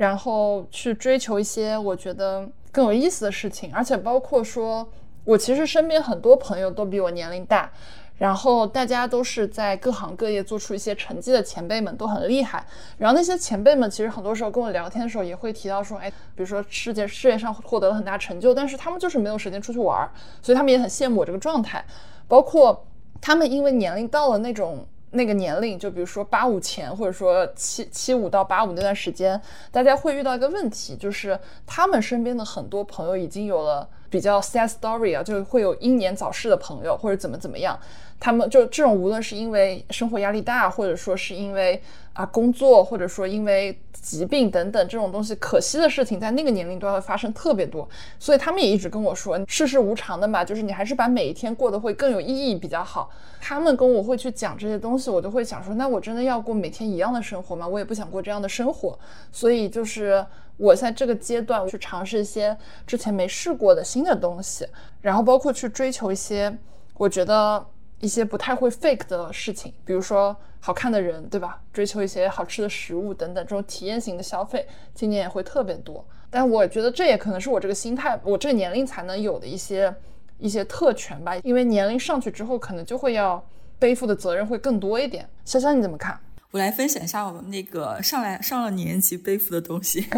[0.00, 4.88] 然后去追求一些我觉得更有意思的事情，而且包括说。
[5.24, 7.70] 我其实身边很多朋友都比我年龄大，
[8.16, 12.64] 然后大家都是在各行各业做出一些成绩的前辈们都很厉害。
[12.96, 21.84] 然后那些前辈们其实很多时候跟我聊天的时候也会提到说，哎，比如说世界事业上获得了很大成就，但是他们就是没有时间出去玩，所以他们也很羡慕我这个状态。
[22.26, 22.86] 包括
[23.20, 29.40] 他们因为年龄到了那种那个年龄，就比如说八五前，或者说七七五到八五那段时间，
[29.70, 37.78] 大家会遇到一个问题，就是他们身边的很多朋友已经有了比较 sad story 啊，就是会有英年早逝的朋友，或者怎么怎么样。
[38.20, 47.88] 他们就这种，无论是因为生活压力大，或者说是因为啊工作，或者说因为疾病等等这种东西，可惜的事情在那个年龄段会发生特别多。
[48.18, 53.10] 所以他们也一直跟我说，世事无常的嘛，就是你还是把每一天过得会更有意义比较好。
[53.40, 57.66] 他们跟我会去讲这些东西，我就会想说，那我真的要过每天一样的生活吗？
[57.66, 58.98] 我也不想过这样的生活。
[59.32, 60.22] 所以就是
[60.58, 62.54] 我在这个阶段去尝试一些
[62.86, 64.66] 之前没试过的新的东西，
[65.00, 66.54] 然后包括去追求一些
[66.98, 67.64] 我觉得。
[68.00, 71.60] 一些不太会 fake 的事情，比如说好看的人，对吧？
[71.72, 76.04] 追求一些好吃的食物等等，这种体验型的消费，今年也会特别多。
[76.30, 79.94] 但我觉得这也可能是我这个心态，我这个年龄才能有的一些
[80.38, 81.36] 一些特权吧。
[81.38, 83.44] 因为年龄上去之后，可能就会要
[83.78, 85.28] 背负的责任会更多一点。
[85.44, 86.18] 潇潇你怎么看？
[86.52, 90.08] 我来分享一下我们那个上来上了年级背负的东西，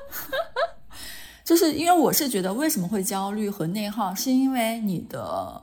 [1.42, 5.62] 就是因为我是觉得为什么会焦虑和内耗，是因为你的。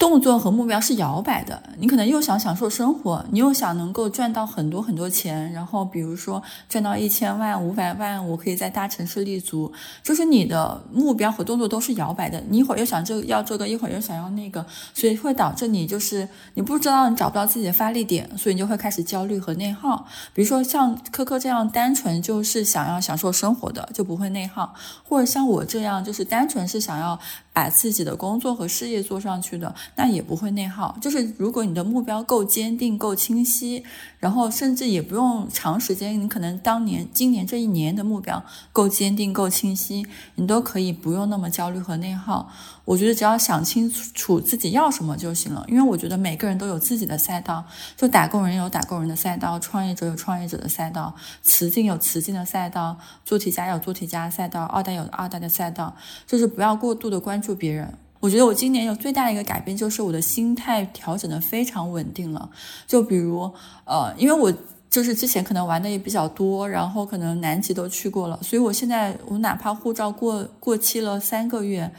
[0.00, 9.70] 动作和目标是摇摆的，你可能又想享受生活，你又想能够赚到很多很多钱，然后比如说赚到一千万、五百万，我可以在大城市立足，
[10.02, 12.42] 就是你的目标和动作都是摇摆的。
[12.48, 20.06] 你一会儿又想这要这个，一会儿又想要那个，所以会导致你就是你不知道你找不到自己的发力点，所以你就会开始焦虑和内耗。
[20.32, 24.72] 比如说像科科这样单纯就是想要享受生活的，就不会内耗；
[25.06, 27.20] 或者像我这样就是单纯是想要。
[27.60, 30.96] 把自己的工作和事业做上去的，那也不会内耗。
[30.98, 33.84] 就是如果你的目标够坚定、够清晰，
[34.20, 38.40] 然后甚至也不用长时间，你可能当年、今年这一年的目标
[38.70, 42.48] 够坚定、够清晰，你都可以不用那么焦虑和内耗。
[42.84, 47.64] 我觉得只要想清楚自己要什么就行了，因为我觉得每个人都有自己的赛道，
[47.96, 55.96] 就打工人有打工人的赛道，创业者有创业者的赛道，瓷境有瓷境的赛道，做题家有做题家赛道，二代有二代的赛道，
[56.26, 57.96] 就是不要过度的关注别人。
[58.20, 62.48] 我觉得我今年有最大的一个改变，就是我的心态调整的非常稳定了。
[62.86, 63.50] 就比如，
[63.84, 64.52] 呃，因为我
[64.88, 71.90] 就是之前可能玩的也比较多，然后可能南极都去过了，所以我现在我哪怕护照过过期了三个月。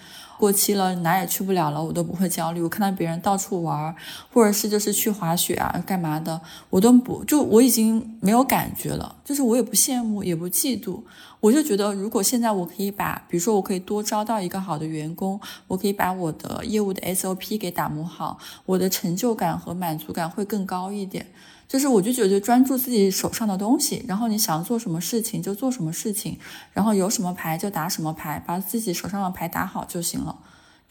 [0.42, 2.60] 过期了，哪也去不了了，我都不会焦虑。
[2.64, 3.96] 我看到别人到处玩，
[4.34, 6.42] 或者是就是去滑雪啊，干嘛的，
[6.72, 11.00] 我都不就我已经没有感觉了，就是我也不羡慕，也不嫉妒。
[11.42, 21.26] 我就觉得，如果现在我可以把，比如说我可以多招到一个好的员工，我可以把我的业务的 SOP 给打磨好，我的成就感和满足感会更高一点。
[21.68, 26.38] 就是我就觉得专注自己手上的东西，然后你想做什么事情就做什么事情，
[26.74, 30.38] 然后有什么牌就打什么牌，把自己手上的牌打好就行了。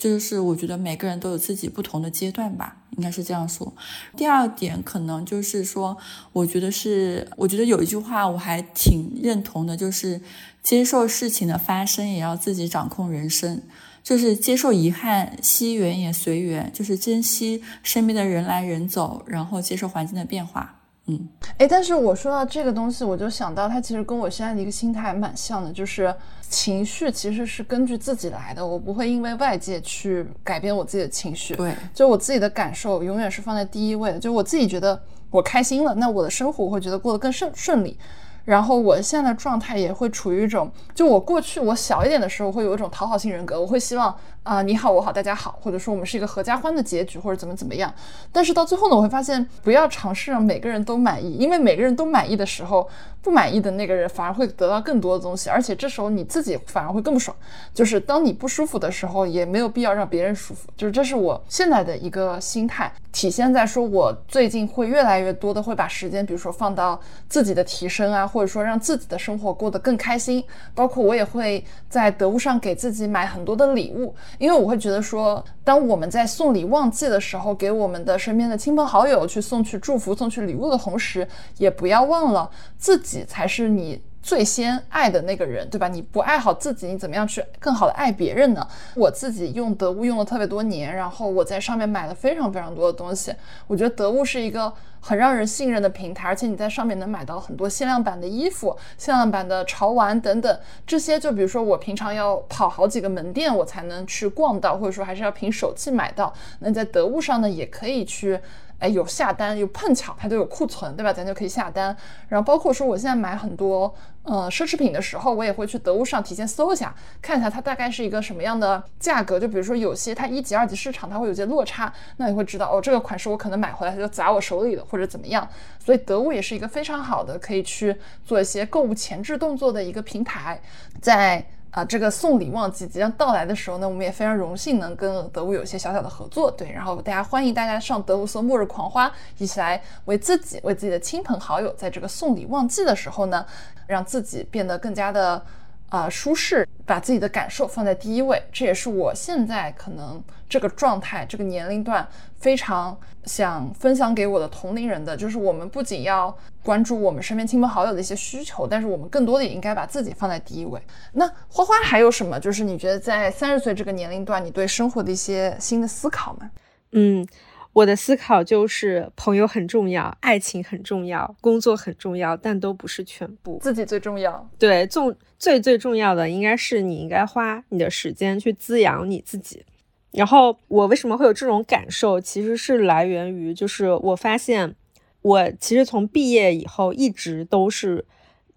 [0.01, 3.71] 就是我觉得每个人都有自己不同的阶段吧，应该是这样说。
[4.17, 5.95] 第二点可能就是说，
[6.33, 10.23] 我觉得是，我觉得有一句话我还挺认同的，就是
[10.63, 13.61] 接受事情的发生，也要自己掌控人生。
[14.03, 20.80] 就是接受遗憾，惜缘也随缘，就是珍惜身边的人来人走，然后接受环境的变化。
[21.11, 26.15] 嗯，哎，但是我说到这个东西，我就想到它其实跟我现在的一个心态蛮像的，就是
[26.49, 31.57] 情绪其实是根据自己来的，我不会因为外界去改变我自己的情绪。
[31.57, 35.01] 对，就我自己的感受永远是放在第一位的，就我自己觉得
[35.31, 37.99] 我开心了，那我的生活我会觉得过得更顺顺利。
[38.45, 47.93] 然后我现在的状态也会处于一种，就我过去我小一点的时候会有一种讨好型人格，我会希望啊你好我好大家好，或者说我们是一个合家欢的结局或者怎么怎么样。
[48.33, 52.89] 但是到最后呢，我会发现不要尝试让每个人都满意，因为每个人都满意的时候，
[53.23, 57.37] 不满意的那个人反而会得到更多的东西，而且这时候你自己反而会更不爽。
[57.75, 60.69] 就是当你不舒服的时候，也没有必要让别人舒服。
[60.77, 68.30] 就是这是我现在的一个心态，体现在说我最近会越来越多的会把时间，比如说放到自己的提升啊。
[68.31, 70.43] 或者说让自己的生活过得更开心，
[70.75, 81.27] 包括我也会在得物上给自己买很多的礼物，因为我会觉得说，当我们在送礼旺季的时候，给我们的身边的亲朋好友去送去祝福、送去礼物的同时，
[81.59, 84.01] 也不要忘了自己才是你。
[84.23, 85.89] 最先爱的那个人，对吧？
[85.89, 88.67] 你不爱好自己，你怎么样去更好的爱别人呢？
[88.95, 93.35] 我自己用得物用了特别多年，然后我在上面买了非常非常多的东西。
[93.67, 100.59] 我觉得得物是一个很让人信任的平台，而且你在上面能买到很多限量版的衣服、限量版的潮玩等等。
[100.87, 106.33] 这些就比如说我平常要跑好几个门店，我才能去逛到，或者说还是要凭手气买到。
[106.59, 108.39] 那在得物上呢，也可以去。
[108.81, 111.13] 哎，有下单，有碰巧它都有库存，对吧？
[111.13, 111.97] 咱就可以下单。
[112.29, 119.39] 然后包括说，我现在买很多呃奢侈品的时候，我也会去得物上提前搜一下，看一下它大概是一个什么样的价格。
[119.39, 125.47] 就比如说有些它一级、二级市场它会有些落差，那你会知道哦，这个款式我可能买回来它就砸我手里了，或者怎么样。
[125.79, 130.61] 所以得物也是一个非常好的可以去做一些购物前置动作的一个平台，
[131.01, 131.45] 在。
[131.71, 143.47] 啊，这个送礼旺季即将到来的时候呢，我们也非常荣幸能跟德物有些小小的合作，对，然后大家欢迎大家上德物搜“末日狂欢”，一起来为自己、为自己的亲朋好友，在这个送礼旺季的时候呢，
[143.87, 145.43] 让自己变得更加的。
[145.91, 155.17] 啊，舒适，把自己的感受放在第一位，这也是我现在可能这个状态、这个年龄段非常想分享给我的同龄人的。
[155.17, 160.81] 就是我们不仅要关注我们身边亲朋好友的一些需求，但是我们更多的也应该把自己放在第一位。
[161.13, 162.39] 那花花还有什么？
[162.39, 166.51] 就是你觉得在三十岁这个年龄段，你对生活的一些新的思考吗？
[166.93, 167.27] 嗯。
[167.73, 173.61] 我的思考就是，朋友很重要，爱情很重要，工作很重要，但都不是全部。
[173.63, 174.45] 自己最重要。
[174.59, 179.65] 对，重最最重要的应该是你应该花你的时间去滋养你自己。
[180.13, 184.75] 然后我为什么会有这种感受，其实是来源于，就是我发现
[185.23, 188.05] 我其实从毕业以后一直都是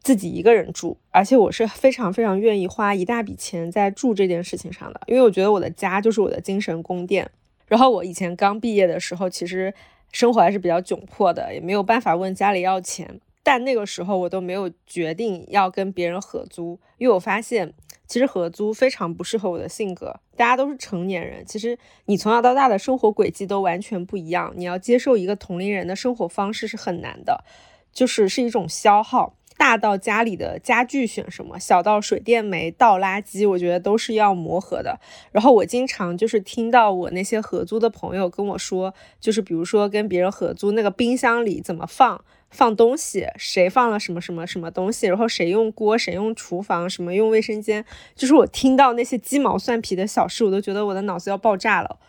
[0.01, 7.31] 自己一个人住，而且我是非常非常愿意花一大笔钱在住这件事情上的，因为我觉得我的家就是我的精神宫殿。
[7.65, 9.73] 然后我以前刚毕业的时候，其实
[10.11, 13.21] 生活还是比较窘迫的，也没有办法问家里要钱。
[13.43, 17.73] 但那个时候我都没有决定要跟别人合租，因为我发现
[18.07, 20.19] 其实合租非常不适合我的性格。
[20.35, 27.43] 大家都是成年人，其实你从小到大的生活轨迹都完全不一样，你要接受一个同龄人的生活方式是很难的，
[27.91, 29.35] 就是是一种消耗。
[29.55, 34.99] 大到家里的家具选什么，小到水电煤倒垃圾，我觉得都是要磨合的。
[35.31, 47.83] 然后我经常就是听到我那些合租的朋友跟我说，就是比如说跟别人合租，那个冰箱里怎么放放东西，谁放了什么什么什么东西，然后谁用锅，谁用厨房，什么用卫生间，
[48.15, 51.99] 就是我听到那些鸡毛蒜皮的小事，我都觉得我的脑子要爆炸了。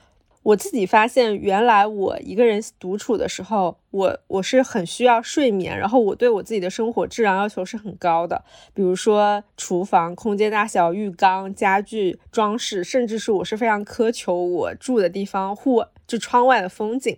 [0.43, 17.17] 我自己发现，原来我一个人独处的时候，我我是很需要睡眠，然后我对我自己的生活质量要求是很高的，比如说厨房空间大小、浴缸、家具装饰，甚至是我是非常苛求我住的地方户就窗外的风景。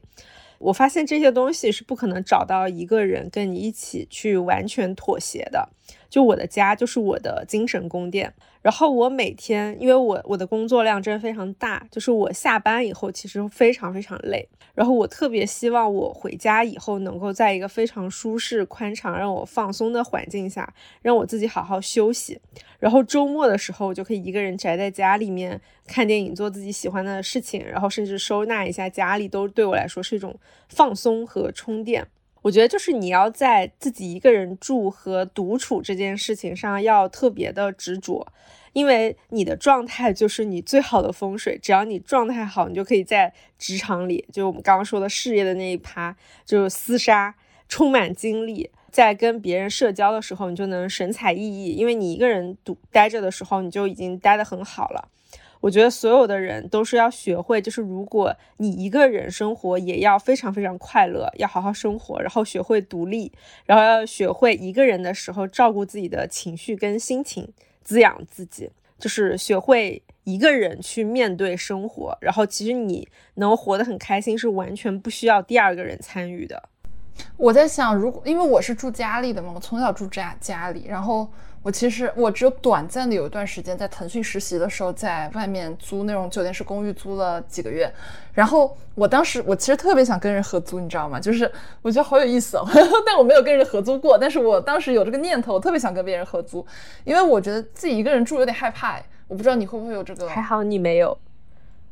[0.58, 5.68] 我发现这些东西是不可能找到一个人跟你一起去完全妥协的。
[6.08, 8.32] 就我的家就是我的精神宫殿。
[8.66, 14.48] 然后我每天，因为我我的工作量真的非常大，就是我下班以后其实非常非常累。
[14.74, 22.40] 然后我特别希望我回家以后能够在一个非常舒适、宽敞、让我放松的环境下，让我自己好好休息。
[22.80, 30.36] 然后周末的时候，我就可以一个人宅在家里面看电影，做自己喜欢的事情，然后甚至收纳一下家里，都对我来说是一种
[30.68, 32.04] 放松和充电。
[32.46, 38.28] 我觉得就是你要在自己一个人住和独处这件事情上要特别的执着。
[38.72, 47.34] 因为你的状态就是你最好的风水，只要你状态好，你就可以在职场里，就我们刚刚说的事业的那一趴，就是厮杀，
[47.68, 51.72] 充满精力，在跟别人社交的时候，你就能神采奕奕。
[51.72, 55.08] 因为你一个人独待着的时候，你就已经待得很好了。
[55.60, 63.32] 我觉得所有的人都是要学会，就是如果你一个人生活，也要非常非常快乐，要好好生活，然后学会独立，
[63.64, 67.52] 然后要学会一个人的时候照顾自己的情绪跟心情。
[67.82, 72.18] 滋养自己，就是学会一个人去面对生活。
[72.20, 76.68] 然后，其实你能活得很开心，是完全不需要第二个人参与的。
[77.36, 81.28] 我在想，如果因为我是住家里的嘛，我从小住家家里，然后。
[81.66, 87.92] 我其实我只有短暂的有一段时间在腾讯实习的时候，在外面租那种酒店式公寓租了几个月，
[88.32, 91.18] 然后我当时我其实特别想跟人合租，你知道吗？
[91.18, 91.50] 就是
[91.82, 92.64] 我觉得好有意思哦，
[93.04, 96.64] 但我没有跟人合租过，但是我当时有这个念头，特别想跟别人合租，
[97.02, 100.28] 因为我觉得自己一个人住有点害怕，我不知道你会不会有这个？
[100.28, 101.18] 还好你没有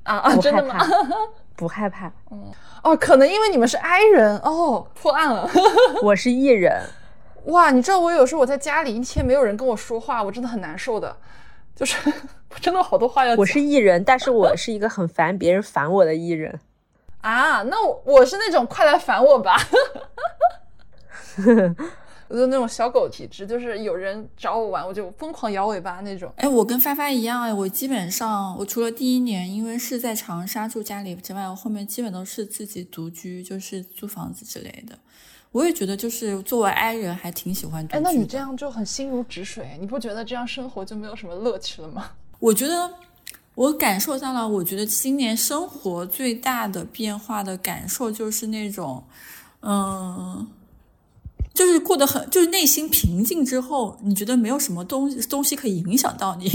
[0.04, 0.78] 啊啊，真的吗？
[1.56, 2.44] 不害怕，嗯
[2.84, 5.50] 哦，可能因为你们是 I 人哦，破案了，
[6.00, 6.80] 我是 E 人。
[7.44, 11.16] 哇，你知道我有时候我在家里一天没有人跟我说话，我真的很难受的，
[11.74, 11.96] 就是
[12.50, 13.34] 我真的好多话要。
[13.36, 16.58] 我是艺人，但是我是一个很烦别人烦我的艺人
[17.20, 17.62] 啊。
[17.64, 19.56] 那我我是那种快来烦我吧，
[22.28, 26.32] 我就那种小狗体质，就是有人找我玩，我就疯狂摇尾巴那种。
[26.36, 34.98] 哎，我跟发发一样哎，我基本上我除了第一年因为是在长沙住家里之外，我后面基本都是自己独居，就是租房子之类的。
[35.54, 37.86] 我也觉得，就是作为 I 人，还挺喜欢。
[37.92, 42.10] 哎，那你这样就很心如止水，你不觉得这样生活就没有什么乐趣了吗？
[42.40, 42.90] 我觉得，
[43.54, 44.48] 我感受到了。
[44.48, 49.04] 我觉得今年生活最大的变化的感受就是那种，
[49.62, 50.44] 嗯，
[51.54, 56.50] 就是过得很，就是内心平静之后，你觉得没有什么东东西可以影响到你。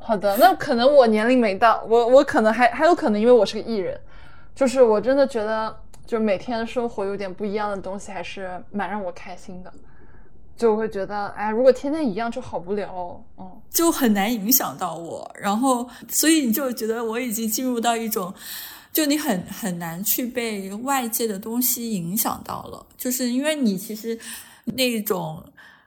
[0.00, 3.96] 好的，那可能我年龄没到，我我可能还还有可能，因为我是个艺人，
[4.56, 5.72] 就是我真的觉得，
[6.10, 9.72] 就是每天生活有点不一样的东西，还是蛮让我开心的。
[10.56, 15.30] 就会觉得，哎，如果天天一样就好无聊哦，嗯，就很难影响到我。
[15.40, 18.34] 然后，所以你就觉得我已经进入到一种，
[18.92, 24.18] 就你很很难去被外界的东西影响到了，就是因为你其实
[24.64, 25.40] 那种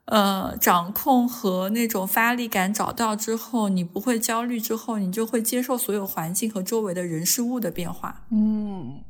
[0.05, 8.23] 呃掌控和那种发力感找到之后，你不会焦虑之后，你就会接受所有环境和周围的人事物的变化。
[8.31, 9.01] 嗯。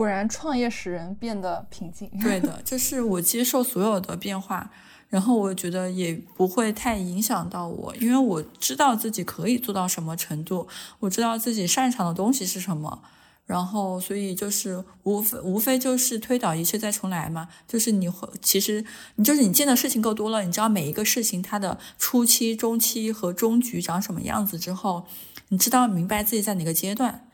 [0.00, 2.10] 果然，创业使人变得平静。
[2.22, 4.70] 对的， 就是我接受所有的变化，
[5.10, 10.66] 然后我觉得也不会太影响到我，因为我知道自己可以做到什么程度，
[11.00, 13.02] 我知道自己擅长的东西是什么，
[13.44, 17.46] 然后所以就是无非无非就是推倒一切再重来嘛。
[17.68, 18.82] 就是你会，其实
[19.16, 25.04] 你就是你见的事情够多了，你知道每一个事情它的初期、中期和终局长什么样子之后，
[25.48, 27.26] 你知道明白自己在哪个阶段。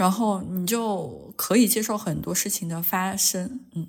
[0.00, 3.86] 然后你就可以接受很多事情的发生，嗯，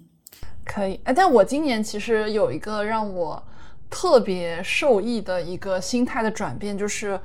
[0.65, 0.99] 可以。
[1.05, 3.41] 哎，但我今年其实有一个让我
[3.89, 7.17] 特别受益的一个心态的转变，就是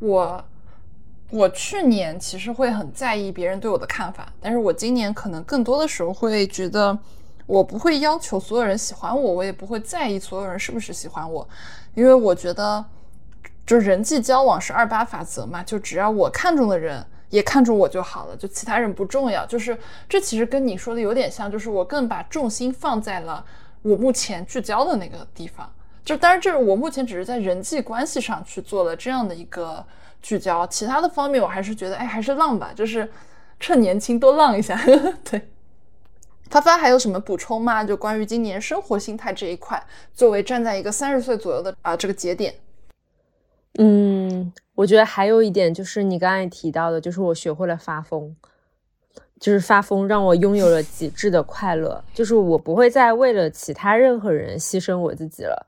[0.00, 0.44] 我
[1.30, 6.98] 我去年其实会很在意别人对我的看法，但是我今年可能更多的时候会觉得，
[7.46, 11.48] 我不会要求所有人喜欢我，我也不会在意所有人是不是喜欢我，
[11.94, 12.84] 因为我觉得，
[13.64, 17.06] 就人际交往是二八法则嘛，就只要我看中的人。
[17.32, 19.46] 也看中我就好了，就其他人不重要。
[19.46, 19.76] 就是
[20.06, 23.42] 这其实跟你说的有点像，就是我更把重心放在了
[23.80, 25.72] 我目前聚焦的那个地方。
[26.04, 29.82] 就当然，这是我目前只是在人际关系上去做了这样的一个
[30.20, 33.10] 聚焦，其他的方面我还是觉得，哎，还是浪吧，就是
[33.58, 34.78] 趁年轻多浪一下。
[35.24, 35.48] 对，
[36.50, 37.82] 发发还有什么补充吗？
[37.82, 42.54] 就关于今年生活心态这一块，作为站在一个三十岁左右的啊这个节点，
[43.78, 44.52] 嗯。
[44.74, 48.34] 我觉得还有一点就是你刚才提到的，就是我学会了发疯，
[49.38, 55.66] 就是发疯让我拥有了极致的快乐，就是我不会再为了其他任何人牺牲我自己了，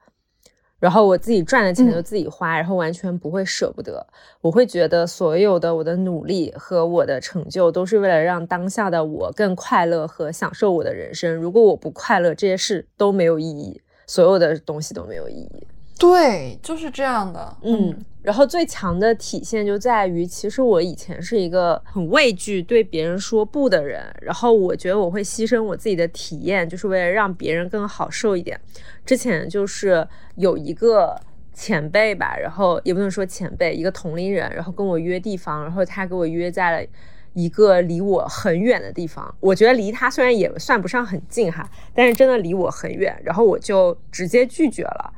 [0.78, 4.06] 然后我自己赚的钱就自己花，然后完全不会舍不得，
[4.40, 11.34] 我会觉得所有的我的努力和我的成就都是为了让当下的我更快乐和享受我的人生。
[11.34, 15.66] 如果我不快乐，这些事都没有意义，所有的东西都没有意义。
[15.98, 17.56] 对，就是这样的。
[17.62, 28.58] 嗯，然后最强的体现就在于，其实我以前是一个很畏惧对别人说不的人，然后我觉得我会牺牲我自己的体验，就是为了让别人更好受一点。
[29.04, 31.14] 之前就是有一个
[31.52, 36.88] 前辈吧，然后也不能说前辈，一个同龄人，然后跟我约地方，然后他给我约在了
[37.34, 39.32] 一个离我很远的地方。
[39.38, 45.12] 我觉得离他虽然也算不上很近哈，但是真的离我很远，然后我就直接拒绝了。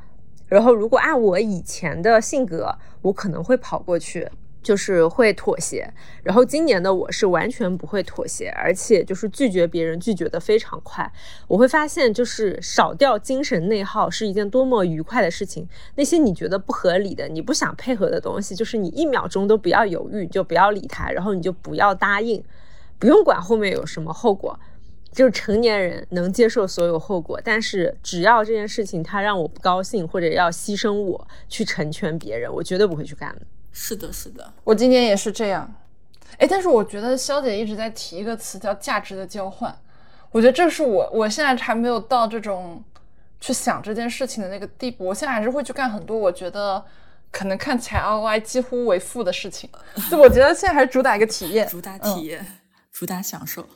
[0.47, 4.29] 然后，如果按我以前的性格，我可能会跑过去，
[4.63, 5.93] 就是会妥协。
[6.23, 11.11] 然后今年的我是完全不会妥协，而且就是拒绝别人，拒绝的非常快。
[11.47, 15.67] 我会发现，就是少掉精神内耗是一件多么愉快的事情。
[15.95, 22.41] 那些你觉得不合理的、你不想配合的东西，就是你一秒钟都不要犹豫，就不要理他，然后你就不要答应，
[22.97, 24.57] 不用管后面有什么后果。
[25.17, 33.41] 就是成年人能接受所有后果，但是只要这件事情他让我不高兴，或者要牺牲我去成全别人，我绝对不会去干的。
[33.71, 35.73] 是的，是的，我今年也是这样。
[36.37, 39.75] 哎，但是我觉得肖姐一直在提一个词叫价值的交换，
[40.29, 42.83] 我觉得这是我我现在还没有到这种
[43.41, 45.03] 去想这件事情的那个地步。
[45.03, 46.85] 我现在还是会去干很多我觉得
[47.31, 49.67] 可能看起来 ROI 几乎为负的事情。
[50.11, 52.45] 就我觉得现在还是主打一个体验，主打体验，
[52.91, 53.67] 主打享受。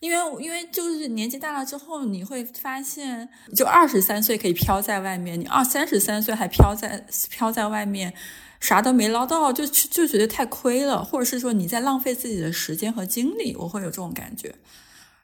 [0.00, 8.12] 因为，因为就是年纪大了之后，你会发现，就二十三岁可以飘在外面，你二三十三岁还飘在飘在外面，
[8.60, 14.54] 啥都没捞到，就就觉得太亏了，或者是说你在浪费自己的时间和精力，我会有这种感觉。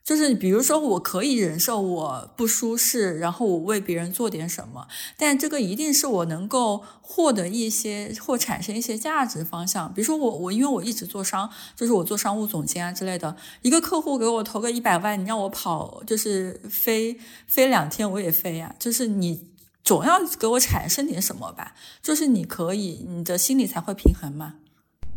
[0.04, 9.94] 就是比如说，我可以忍受我不舒适，然后我为别人做点什么，但这个一定是我能够获得一些或产生一些价值方向。
[9.94, 18.74] 比如说我我因为我一直做商，就是我做商务总监啊之类的，一个客户给我投个一百万，你让我跑就是飞飞两天我也飞呀。
[18.80, 19.46] 就是你
[19.84, 24.54] 总要给我产生点什么吧，就是你可以你的心理才会平衡嘛。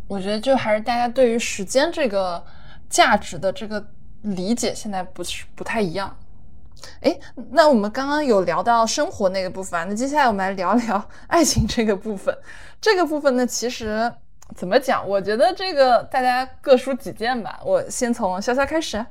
[0.08, 2.46] 我觉得就还是大家对于时间这个
[2.88, 3.88] 价值的这个。
[4.26, 6.18] 理解现在不是不太一样，
[7.02, 7.18] 哎，
[7.52, 12.36] 那我们刚刚有聊到生活那个部分，那接下来我们来聊聊爱情这个部分。
[12.82, 14.12] 这个部分呢，其实
[14.56, 15.08] 怎么讲？
[15.08, 17.60] 我觉得这个大家各抒己见吧。
[17.64, 19.06] 我先从潇潇开始。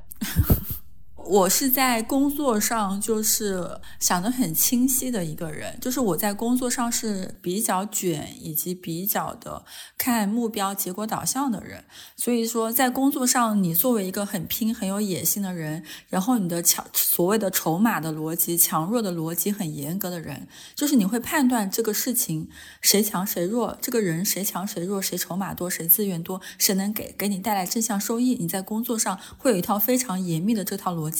[1.27, 9.64] 我是在工作上就是想得很清晰的一个人，就是我在工作上是比较卷，以及比较的
[9.97, 11.83] 看目标、结果导向的人。
[12.16, 22.49] 所以说，在工作上，你作为一个很拼、很有野心的人，然后你的强所谓的筹码的逻辑、强弱的逻辑很严格的人，就是你会判断这个事情
[22.83, 28.35] 谁强谁弱，这个人谁强谁弱，谁筹码多，谁资源多，谁能给给你带来正向收益。
[28.35, 31.14] 你在工作上会有一套非常严密的这套逻辑。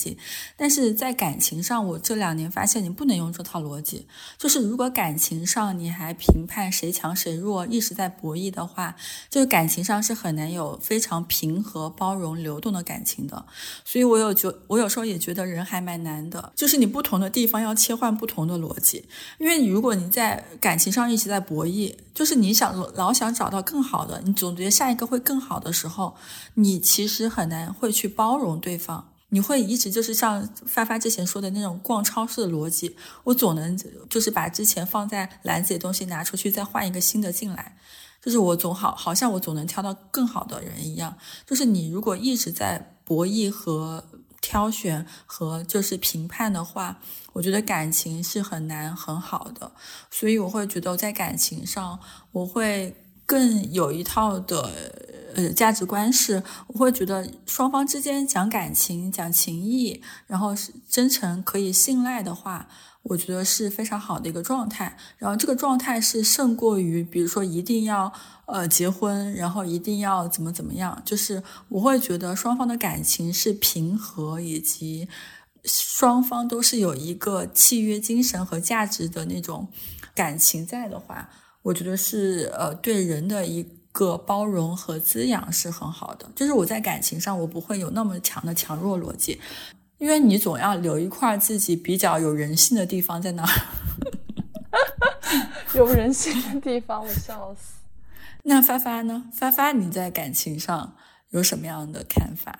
[0.57, 4.05] 但是在感情上，我这两年发现你不能用这套逻辑。
[4.37, 8.95] 就是如果感情上你还评判谁强谁弱，一直在博弈的话，
[9.29, 13.45] 就是感情上是很难有非常平和、包容、流动的感情的。
[13.83, 19.05] 所以我有觉，我有时候也觉得人还蛮难的，就是你不同的地方要切换不同的逻辑。
[19.37, 26.15] 因为如果你在感情上一直在博弈，就是你想老想找到更好的，你总觉得下一个会更好的时候，
[26.55, 29.14] 你其实很难会去包容对方。
[29.35, 33.77] 你会一直就是像发发之前说的那种逛超市的逻辑，我总能
[34.09, 37.75] 就是把之前放在篮子里的东西拿出去，再换一个新的进来，
[38.21, 41.17] 就是我总好好像我总能挑到更好的人一样。
[41.45, 44.01] 就是你如果一直在博弈和
[44.39, 46.97] 挑选和就是评判的话，
[47.33, 49.69] 我觉得感情是很难很好的。
[50.09, 51.99] 所以我会觉得在感情上，
[52.31, 52.95] 我会
[53.25, 55.03] 更有一套的。
[55.35, 62.69] 呃，价值观是，我会觉得双方之间讲感情、讲情谊，然后是真诚、可以信赖的话，
[63.03, 64.95] 我觉得是非常好的一个状态。
[65.17, 68.13] 然后这个状态是胜过于，比如说一定要
[68.45, 71.01] 呃结婚，然后一定要怎么怎么样。
[71.03, 75.09] 就是我会觉得双方的感情是平和，以及
[75.65, 79.67] 双方都是有一个契约精神和价值的那种
[80.13, 81.29] 感情在的话，
[81.65, 83.65] 我觉得是呃对人的一。
[83.95, 89.39] 个包容和滋养是很好的，就是我在感情上我不会有那么强的强弱逻辑，
[89.99, 93.49] 因为你总要留一块自己比较有人性的地方在那儿，
[95.79, 97.75] 有人性的地方，我笑死。
[98.43, 99.29] 那发发呢？
[99.31, 100.93] 发发你在感情上
[101.29, 102.59] 有什么样的看法？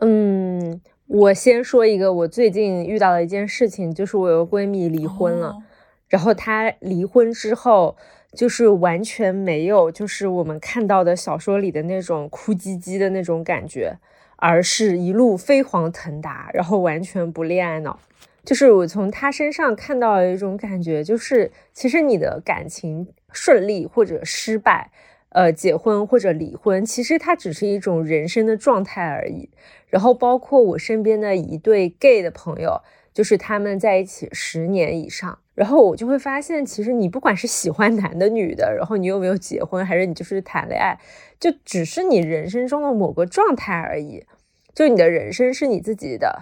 [0.00, 5.62] 嗯，我先说一个我最近遇到的一件事情，就是我有个闺蜜离婚了，
[6.10, 7.96] 然后他离婚之后。
[8.32, 13.98] 就是完全没有，就是我们看到的小说里的那种哭唧唧的那种感觉，
[14.36, 17.98] 而是一路飞黄腾达，然后完全不恋爱脑。
[18.44, 24.92] 就是我从他身上看到了一种感觉，就是其实你的感情顺利或者失败，
[25.30, 29.50] 呃，结婚或者离婚，其实它只是一种人生的状态而已。
[29.88, 32.80] 然后包括我身边的一对 gay 的朋友，
[33.12, 35.40] 就是他们在一起十年以上。
[35.60, 40.98] 然后我就会发现，其实你不管是喜欢男的女的，然后你有没有结婚，还是你就是谈恋爱，
[41.38, 44.24] 就只是你人生中的某个状态而已。
[44.74, 46.40] 就你的人生是你自己的。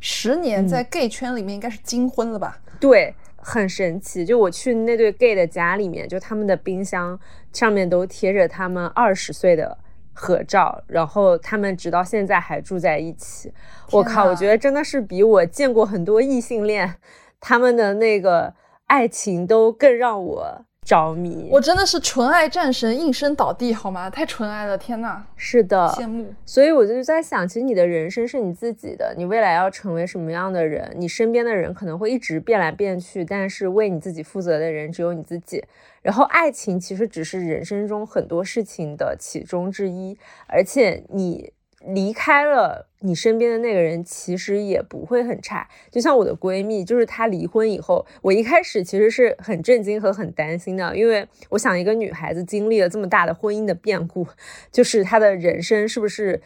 [0.00, 2.58] 十年在 gay 圈里面应该是金婚了吧？
[2.80, 4.24] 对，很神奇。
[4.24, 7.16] 就我去那对 gay 的家里面，就他们的冰箱
[7.52, 9.78] 上面都贴着他们二十岁的
[10.12, 13.52] 合照，然后他们直到现在还住在一起。
[13.92, 16.96] 我靠，我觉得真的是比我见过很多异性恋。
[17.40, 18.54] 他们的那个
[18.86, 24.08] 爱情都更让我着迷，我真的是纯爱战神应声倒地，好吗？
[24.08, 25.22] 太纯爱了，天呐！
[25.34, 26.32] 是的，羡慕。
[26.44, 35.64] 所以我就在想，其实你的人生是你自己的，你未来要成为什么样的人，你身边的人可能会一直变来变去，但是为你自己负责的人只有你自己。
[36.02, 40.16] 然后，爱情其实只是人生中很多事情的其中之一，
[40.46, 41.52] 而且你。
[41.94, 45.68] 离开了你身边的那个人，其实也不会很差。
[45.90, 54.26] 就像我的闺蜜，就是她离婚以后，我一开始其实是很震惊和很担心的，因为我想一个女孩子经历了这么大的婚姻的变故，
[54.72, 56.42] 就是她的人生是不是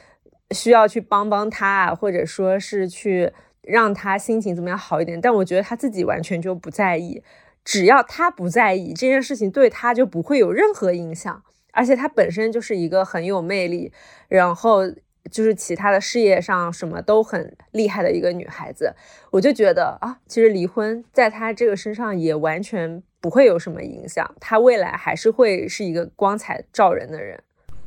[0.51, 3.33] 需要去帮帮她，或者说是去
[3.63, 5.19] 让她心情怎么样好一点？
[5.19, 7.23] 但我觉得她自己完全就不在意，
[7.65, 11.43] 只要她不在意这件事情，对她就不会有任何影响。
[11.73, 13.91] 而且她本身就是一个很有魅力，
[14.29, 14.83] 然后。
[15.31, 18.95] 就是其他的事业上什么都很厉害的一个女孩子，
[19.31, 27.43] 我就觉得啊，其实离婚在她这个身上也完全不会有什么影响，她未来还是会是一个光彩照人的人。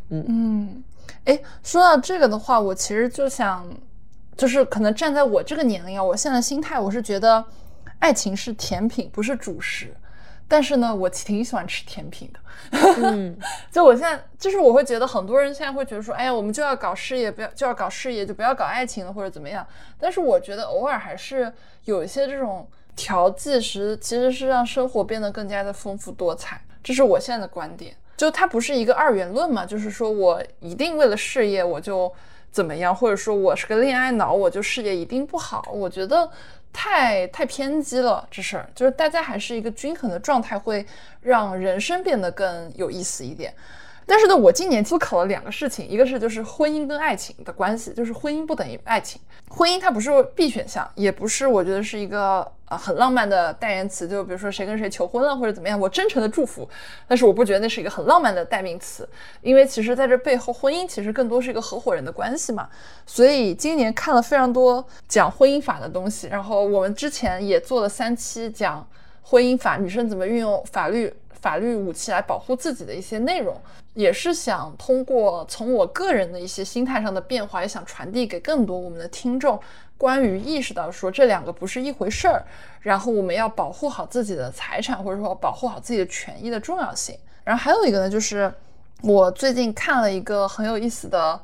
[0.09, 0.83] 嗯嗯，
[1.25, 3.67] 哎，说到这个的话，我其实就想，
[4.37, 7.43] 就是可能站在我这个年龄啊，我现在心态我是觉得，
[7.99, 9.93] 爱情是甜品，不是主食。
[10.47, 12.39] 但是呢，我挺喜欢吃甜品的。
[13.03, 13.37] 嗯，
[13.71, 19.65] 就我现在，就是我会觉得很多人现在会觉得说，哎呀，我们就要搞事业，不要就要搞事业，就不要搞爱情了，或者怎么样。
[19.99, 21.51] 但是我觉得偶尔还是
[21.85, 26.61] 有一些这种调剂时，其实是让生活变得更加的丰富多彩。
[26.83, 27.95] 这是我现在的观点。
[28.15, 32.11] 就它不是一个二元论嘛，就是说我一定为了事业我就
[32.51, 35.67] 怎么样，或者说我是个恋爱脑，我就事业一定不好。
[35.73, 36.29] 我觉得
[36.73, 40.85] 太太偏激了，这事儿就是大家还是一个均衡的状态，会
[41.21, 43.53] 让人生变得更有意思一点。
[44.05, 56.67] 但是呢，我今年思考了两个事情，一个是就是婚姻跟爱情的关系，就是婚姻不等于爱情，婚姻它不是必选项，也不是我觉得是一个呃很浪漫的代言词，就比如说谁跟谁求婚了或者怎么样，我真诚的祝福，
[57.07, 59.07] 但是我不觉得那是一个很浪漫的代名词，
[59.41, 62.67] 因为其实在这背后，婚姻其实更多是一个合伙人的关系嘛，
[63.05, 68.85] 所以今年看了非常多讲婚姻法的东西，然后我们之前也做了三期讲
[69.21, 71.13] 婚姻法，女生怎么运用法律。
[71.43, 73.53] 法律武器来保护自己的一些内容，
[73.95, 79.59] 也是想通过从我个人的一些心态上的变化，也想传递给更多我们的听众，
[79.97, 82.41] 关于意识到说这两个不是一回事儿，
[82.79, 87.13] 然后我们要保护好自己的财产，或者说保护好自己的权益的重要性。
[87.43, 88.49] 然后还有一个呢，就是
[89.01, 91.37] 我最近看了一个很有意思的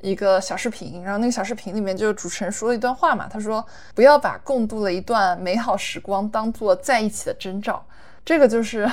[0.00, 7.86] 一个小视频，然后那个小视频里面就是主持人说了一段话嘛，他说不要把共度了一段美好时光当做在一起的征兆，
[8.24, 8.90] 这个就是。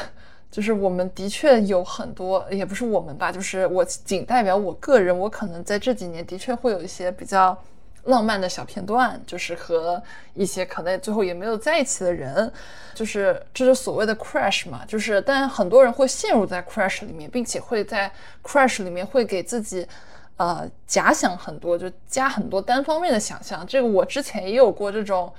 [0.51, 7.57] 就是我们的确有很多，也不是我们吧，就是我仅代表我个人，我可能在这几年的确会有一些比较
[8.03, 12.51] 浪漫的小片段，就是和一些可能最后也没有在一起的人，
[12.93, 18.11] 就是这是所谓的 crash 嘛，就是但很多人会陷入在 crash 里面，并且会在
[18.43, 19.87] crash 里面会给自己
[20.35, 23.65] 呃假想很多，就加很多单方面的想象。
[23.65, 25.31] 这个我之前也有过这种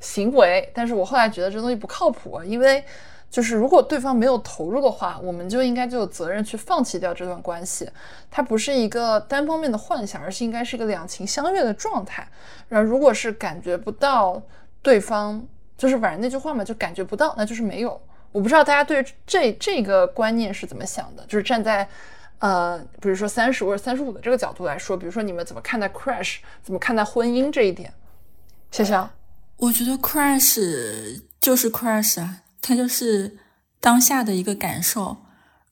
[0.00, 2.84] 行为，但是我后来觉得这东西不靠谱，因为。
[3.30, 7.88] 就是如果对方没有投入的话，我们就应该就有责任去放弃掉这段关系。
[8.30, 12.26] 它不是一个单方面的幻想，而是应该是一个两情相悦的状态。
[12.68, 14.40] 然后，如果是感觉不到
[14.80, 18.00] 对方，就是反正那句话嘛，就感觉不到，那就是没有。
[18.32, 21.22] 我不知道大家对这这个观念是怎么想的？
[21.26, 21.86] 就是站在
[22.38, 27.92] 呃，比如说三十或者三十五的这个角度来说，比如说你们怎么看待 crash，怎么看待婚姻这一点？
[28.70, 28.94] 谢谢。
[29.56, 32.42] 我觉得 crash 就是 crash 啊。
[32.60, 33.38] 它就是
[33.80, 35.16] 当下的一个感受，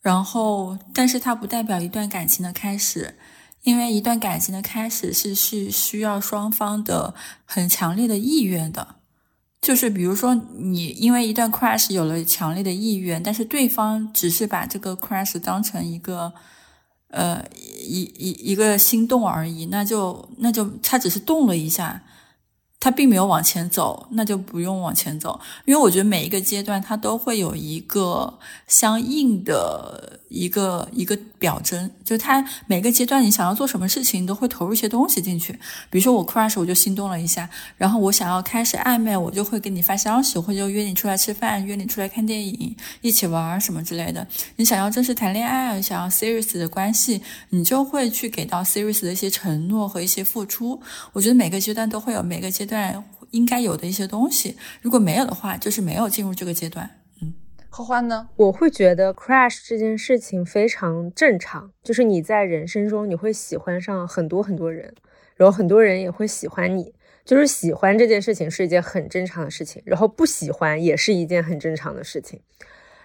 [0.00, 3.16] 然后，但是它不代表一段感情的开始，
[3.62, 7.14] 因为一段感情的开始是是需要双方的
[7.44, 8.96] 很强烈的意愿的。
[9.60, 16.32] 就是比如说，你因为一段 crush 有了强烈的意愿，但是对方只是把这个 crush 当成一个
[17.08, 17.44] 呃
[17.80, 22.02] 一一一个心动而已，那就那就他只是动了一下。
[22.78, 35.54] 他并没有往前走，那就不用往前走，因为我觉得每一个阶段它都会有一个相应的一个一个表征，就是它每个阶段你想要做什么事情，都会投入一些东西进去。
[35.88, 44.26] 比如说我 crush，我就心动了一下，然后我想要开始暧昧，我就会给你发消息，或者约你出来吃饭，约你出来看电影，一起玩什么之类的。
[44.56, 50.78] 你想要正式谈恋爱，想要 serious 的关系，你就会去给到 serious 的一些承诺和一些付出。
[51.14, 52.66] 我觉得每个阶段都会有每个阶。
[52.66, 56.90] 段应该有的一些东西，如果没有的话，就是没有进入这个阶段。
[57.76, 58.28] 嗯，荷花呢？
[58.36, 64.94] 我会觉得 crash 这件事情非常正常，就是你在人生中你会喜欢上很多很多人，
[65.34, 72.40] 然后很多人也会喜欢你，就是喜欢这件事情是一件很正常的事情，然后不喜欢也是一件很正常的事情。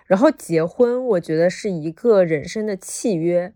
[0.06, 3.54] 然后结婚，我觉得是一个人生的契约，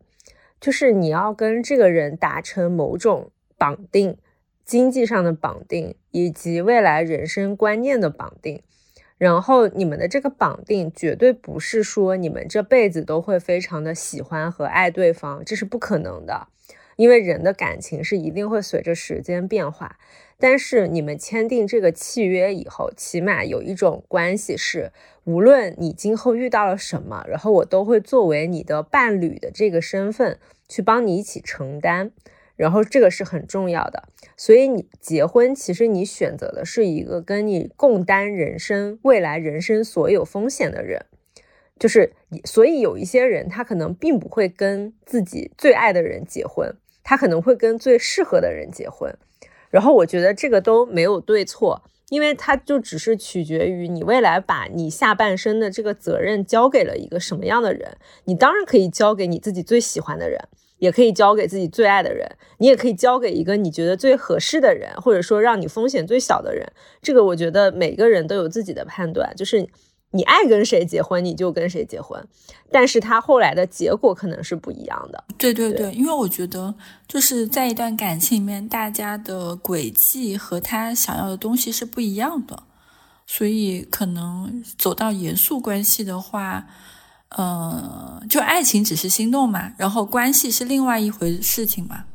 [0.59, 4.17] 就是你要跟这个人达成某种绑定。
[4.65, 8.63] 经济上的绑定，以及未来人生观念的绑定，
[9.17, 16.47] 然后你们的这个绑定绝对不是说你们这辈子都会非常的喜欢和爱对方，这是不可能的，
[16.97, 19.97] 因为人的感情是一定会随着时间变化。
[20.37, 24.91] 但是你们签订这个契约以后，起码有一种关系是，
[25.23, 30.37] 无论你今后遇到了什么，然后我都会作为你的伴侣的这个身份
[30.67, 32.11] 去帮你一起承担。
[32.55, 34.03] 然后这个是很重要的，
[34.37, 41.05] 所以你结婚，其实你选择的是一个跟你共担人生未来人生所有风险的人，
[41.77, 42.13] 就是
[42.45, 49.13] 所以有一些人他可能并不会跟自己最爱的人结婚，他可能会跟最适合的人结婚。
[49.69, 60.39] 然后我觉得这个都没有对错，因为他就只是取决于你未来把你下半生的这个责任交给了一个什么样的人，你当然可以交给你自己最喜欢的人。
[60.85, 62.29] 也可以交给自己最爱的人，
[62.59, 66.63] 你也可以交给一个你觉得最合适的人，或者说让你风险最小的人。
[67.01, 69.67] 这个我觉得每个人都有自己的判断，就是
[70.11, 72.23] 你爱跟谁结婚，你就跟谁结婚。
[72.71, 75.23] 但是他后来的结果可能是不一样的。
[75.39, 76.75] 对对对，因为我觉得
[77.07, 82.63] 就是在一段感情里面，大家的轨迹和他想要的东西是不一样的，
[83.25, 86.67] 所以可能走到严肃关系的话。
[87.37, 92.05] 呃，就爱情只是心动嘛，然后关系是另外一回事情嘛。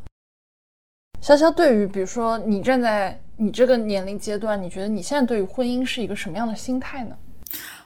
[1.23, 7.15] 潇潇，对于比如说你站在你这个年龄阶段，你觉得你现在对于婚姻是一个什么样的心态呢？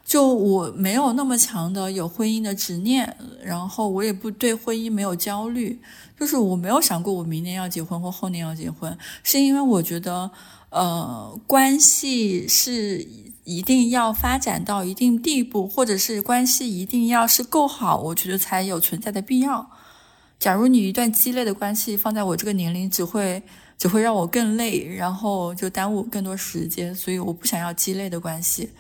[0.05, 5.81] 就我没有那么强的有婚姻的执念，然后我也不对婚姻没有焦虑，
[6.21, 10.31] 就是我没有想过我明年要结婚或后年要结婚，是因为我觉得，
[10.69, 13.05] 呃，关系是
[13.45, 19.71] 一定要发展到一定地步，或者是关系一定要是够好，我觉得才有存在的必要。
[20.39, 23.43] 假如你一段鸡肋的关系放在我这个年龄，只会
[23.79, 28.71] 只会让我更累，然后就耽误更多时间，所以我不想要鸡肋的关系。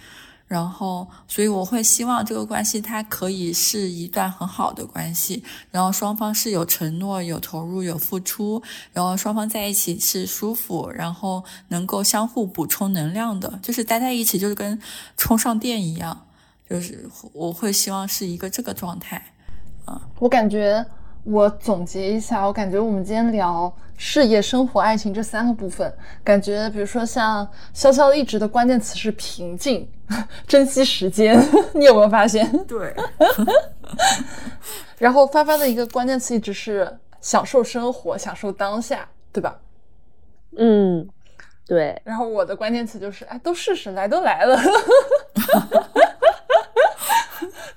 [0.46, 14.78] 然后，所以我会希望这个关系它可以是一段很好的关系，然后双方是有承诺、有投入、有付出，然后双方在一起是舒服，然后能够相互补充能量的，就是待在一起就是跟
[15.16, 16.26] 充上电一样，
[16.68, 19.32] 就是我会希望是一个这个状态，
[19.86, 20.84] 啊，我感觉。
[21.24, 25.90] 我总结一下，我感觉我们今天聊事业、生活、爱情这三个部分，
[26.22, 29.88] 感觉比如说像潇潇一直的关键词是平静、
[30.46, 31.34] 珍惜时间，
[31.72, 32.46] 你有没有发现？
[32.66, 32.94] 对。
[34.98, 39.58] 然后发发的一个关键词一直是享受生活、享受当下，对吧？
[40.58, 41.08] 嗯，
[41.66, 41.98] 对。
[42.04, 44.60] 然后我的关键词就是哎，都试试，来都来了。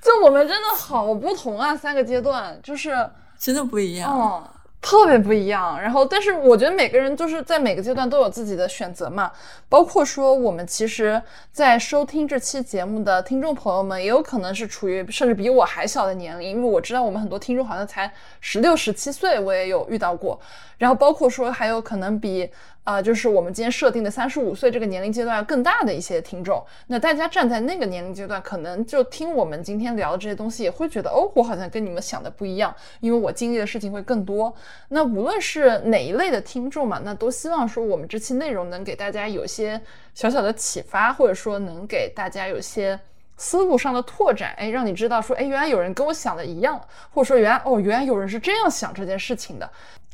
[0.02, 2.94] 就我们真的好不同啊，三个阶段就是。
[3.38, 4.42] 真的不一样，嗯，
[4.80, 5.80] 特别不一样。
[5.80, 9.30] 然后，但是我觉得每个人就是在每个阶段都有自己的选择嘛。
[9.68, 11.22] 包括说，我们其实，
[11.52, 20.38] 在收听这期节目的听众朋友们，也有可能是处于甚至比我还小的年龄，因为我知道我们很多听众好像才十六、十七岁，我也有遇到过。
[20.78, 22.50] 然后，包括说还有可能比。
[22.88, 34.50] 啊，就是我们今天设定的三十五岁这个年龄阶段更大的一些听众，那大家站在那个年龄阶段，可能就听我们今天聊的这些东西，也会觉得哦，我好像跟你们想的不一样，因为我经历的事情会更多。
[34.88, 39.78] 那无论是哪一类的听众嘛，那都希望说我们这期内容能给大家有些
[40.14, 42.98] 小小的启发，或者说能给大家有些
[43.36, 46.80] 思路上的拓展，哎，让你知道说，哎，原来有人跟我想的一样，
[47.10, 49.70] 或者说原来哦，原来有人是这样想这件事情的。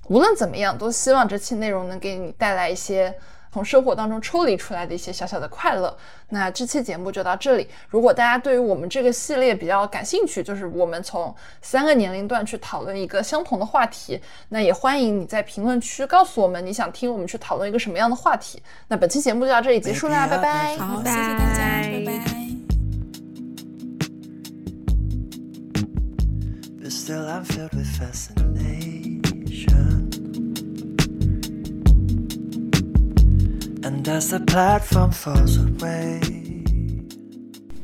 [0.09, 3.15] 无论怎么样，都希望这期内容能给你带来一些
[3.53, 5.97] 从生活当中抽离出来的一些小小的快乐。
[6.29, 7.69] 那这期节目就到这里。
[7.89, 11.33] 如果大家对于我们这个系列比较感兴趣，就是我们从
[11.63, 18.61] 三个年龄段去讨论一个相同的话题，那也欢迎你在评论区告诉我们你想听我们去讨论一个什么样的话题。
[18.89, 20.77] 那本期节目就到这里结束啦，拜拜。
[20.77, 22.45] 好，谢谢大家，拜拜。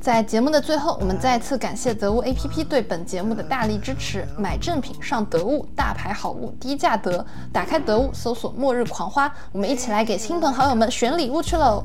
[0.00, 4.26] 在节目的最后，我们再次感谢得物 APP 对本节目的大力支持。
[4.38, 7.22] 买正品上得物，大牌好物，低价得。
[7.52, 11.84] 打开得物，搜索“末日狂花”，我们一起来给亲朋好友们选礼物去喽！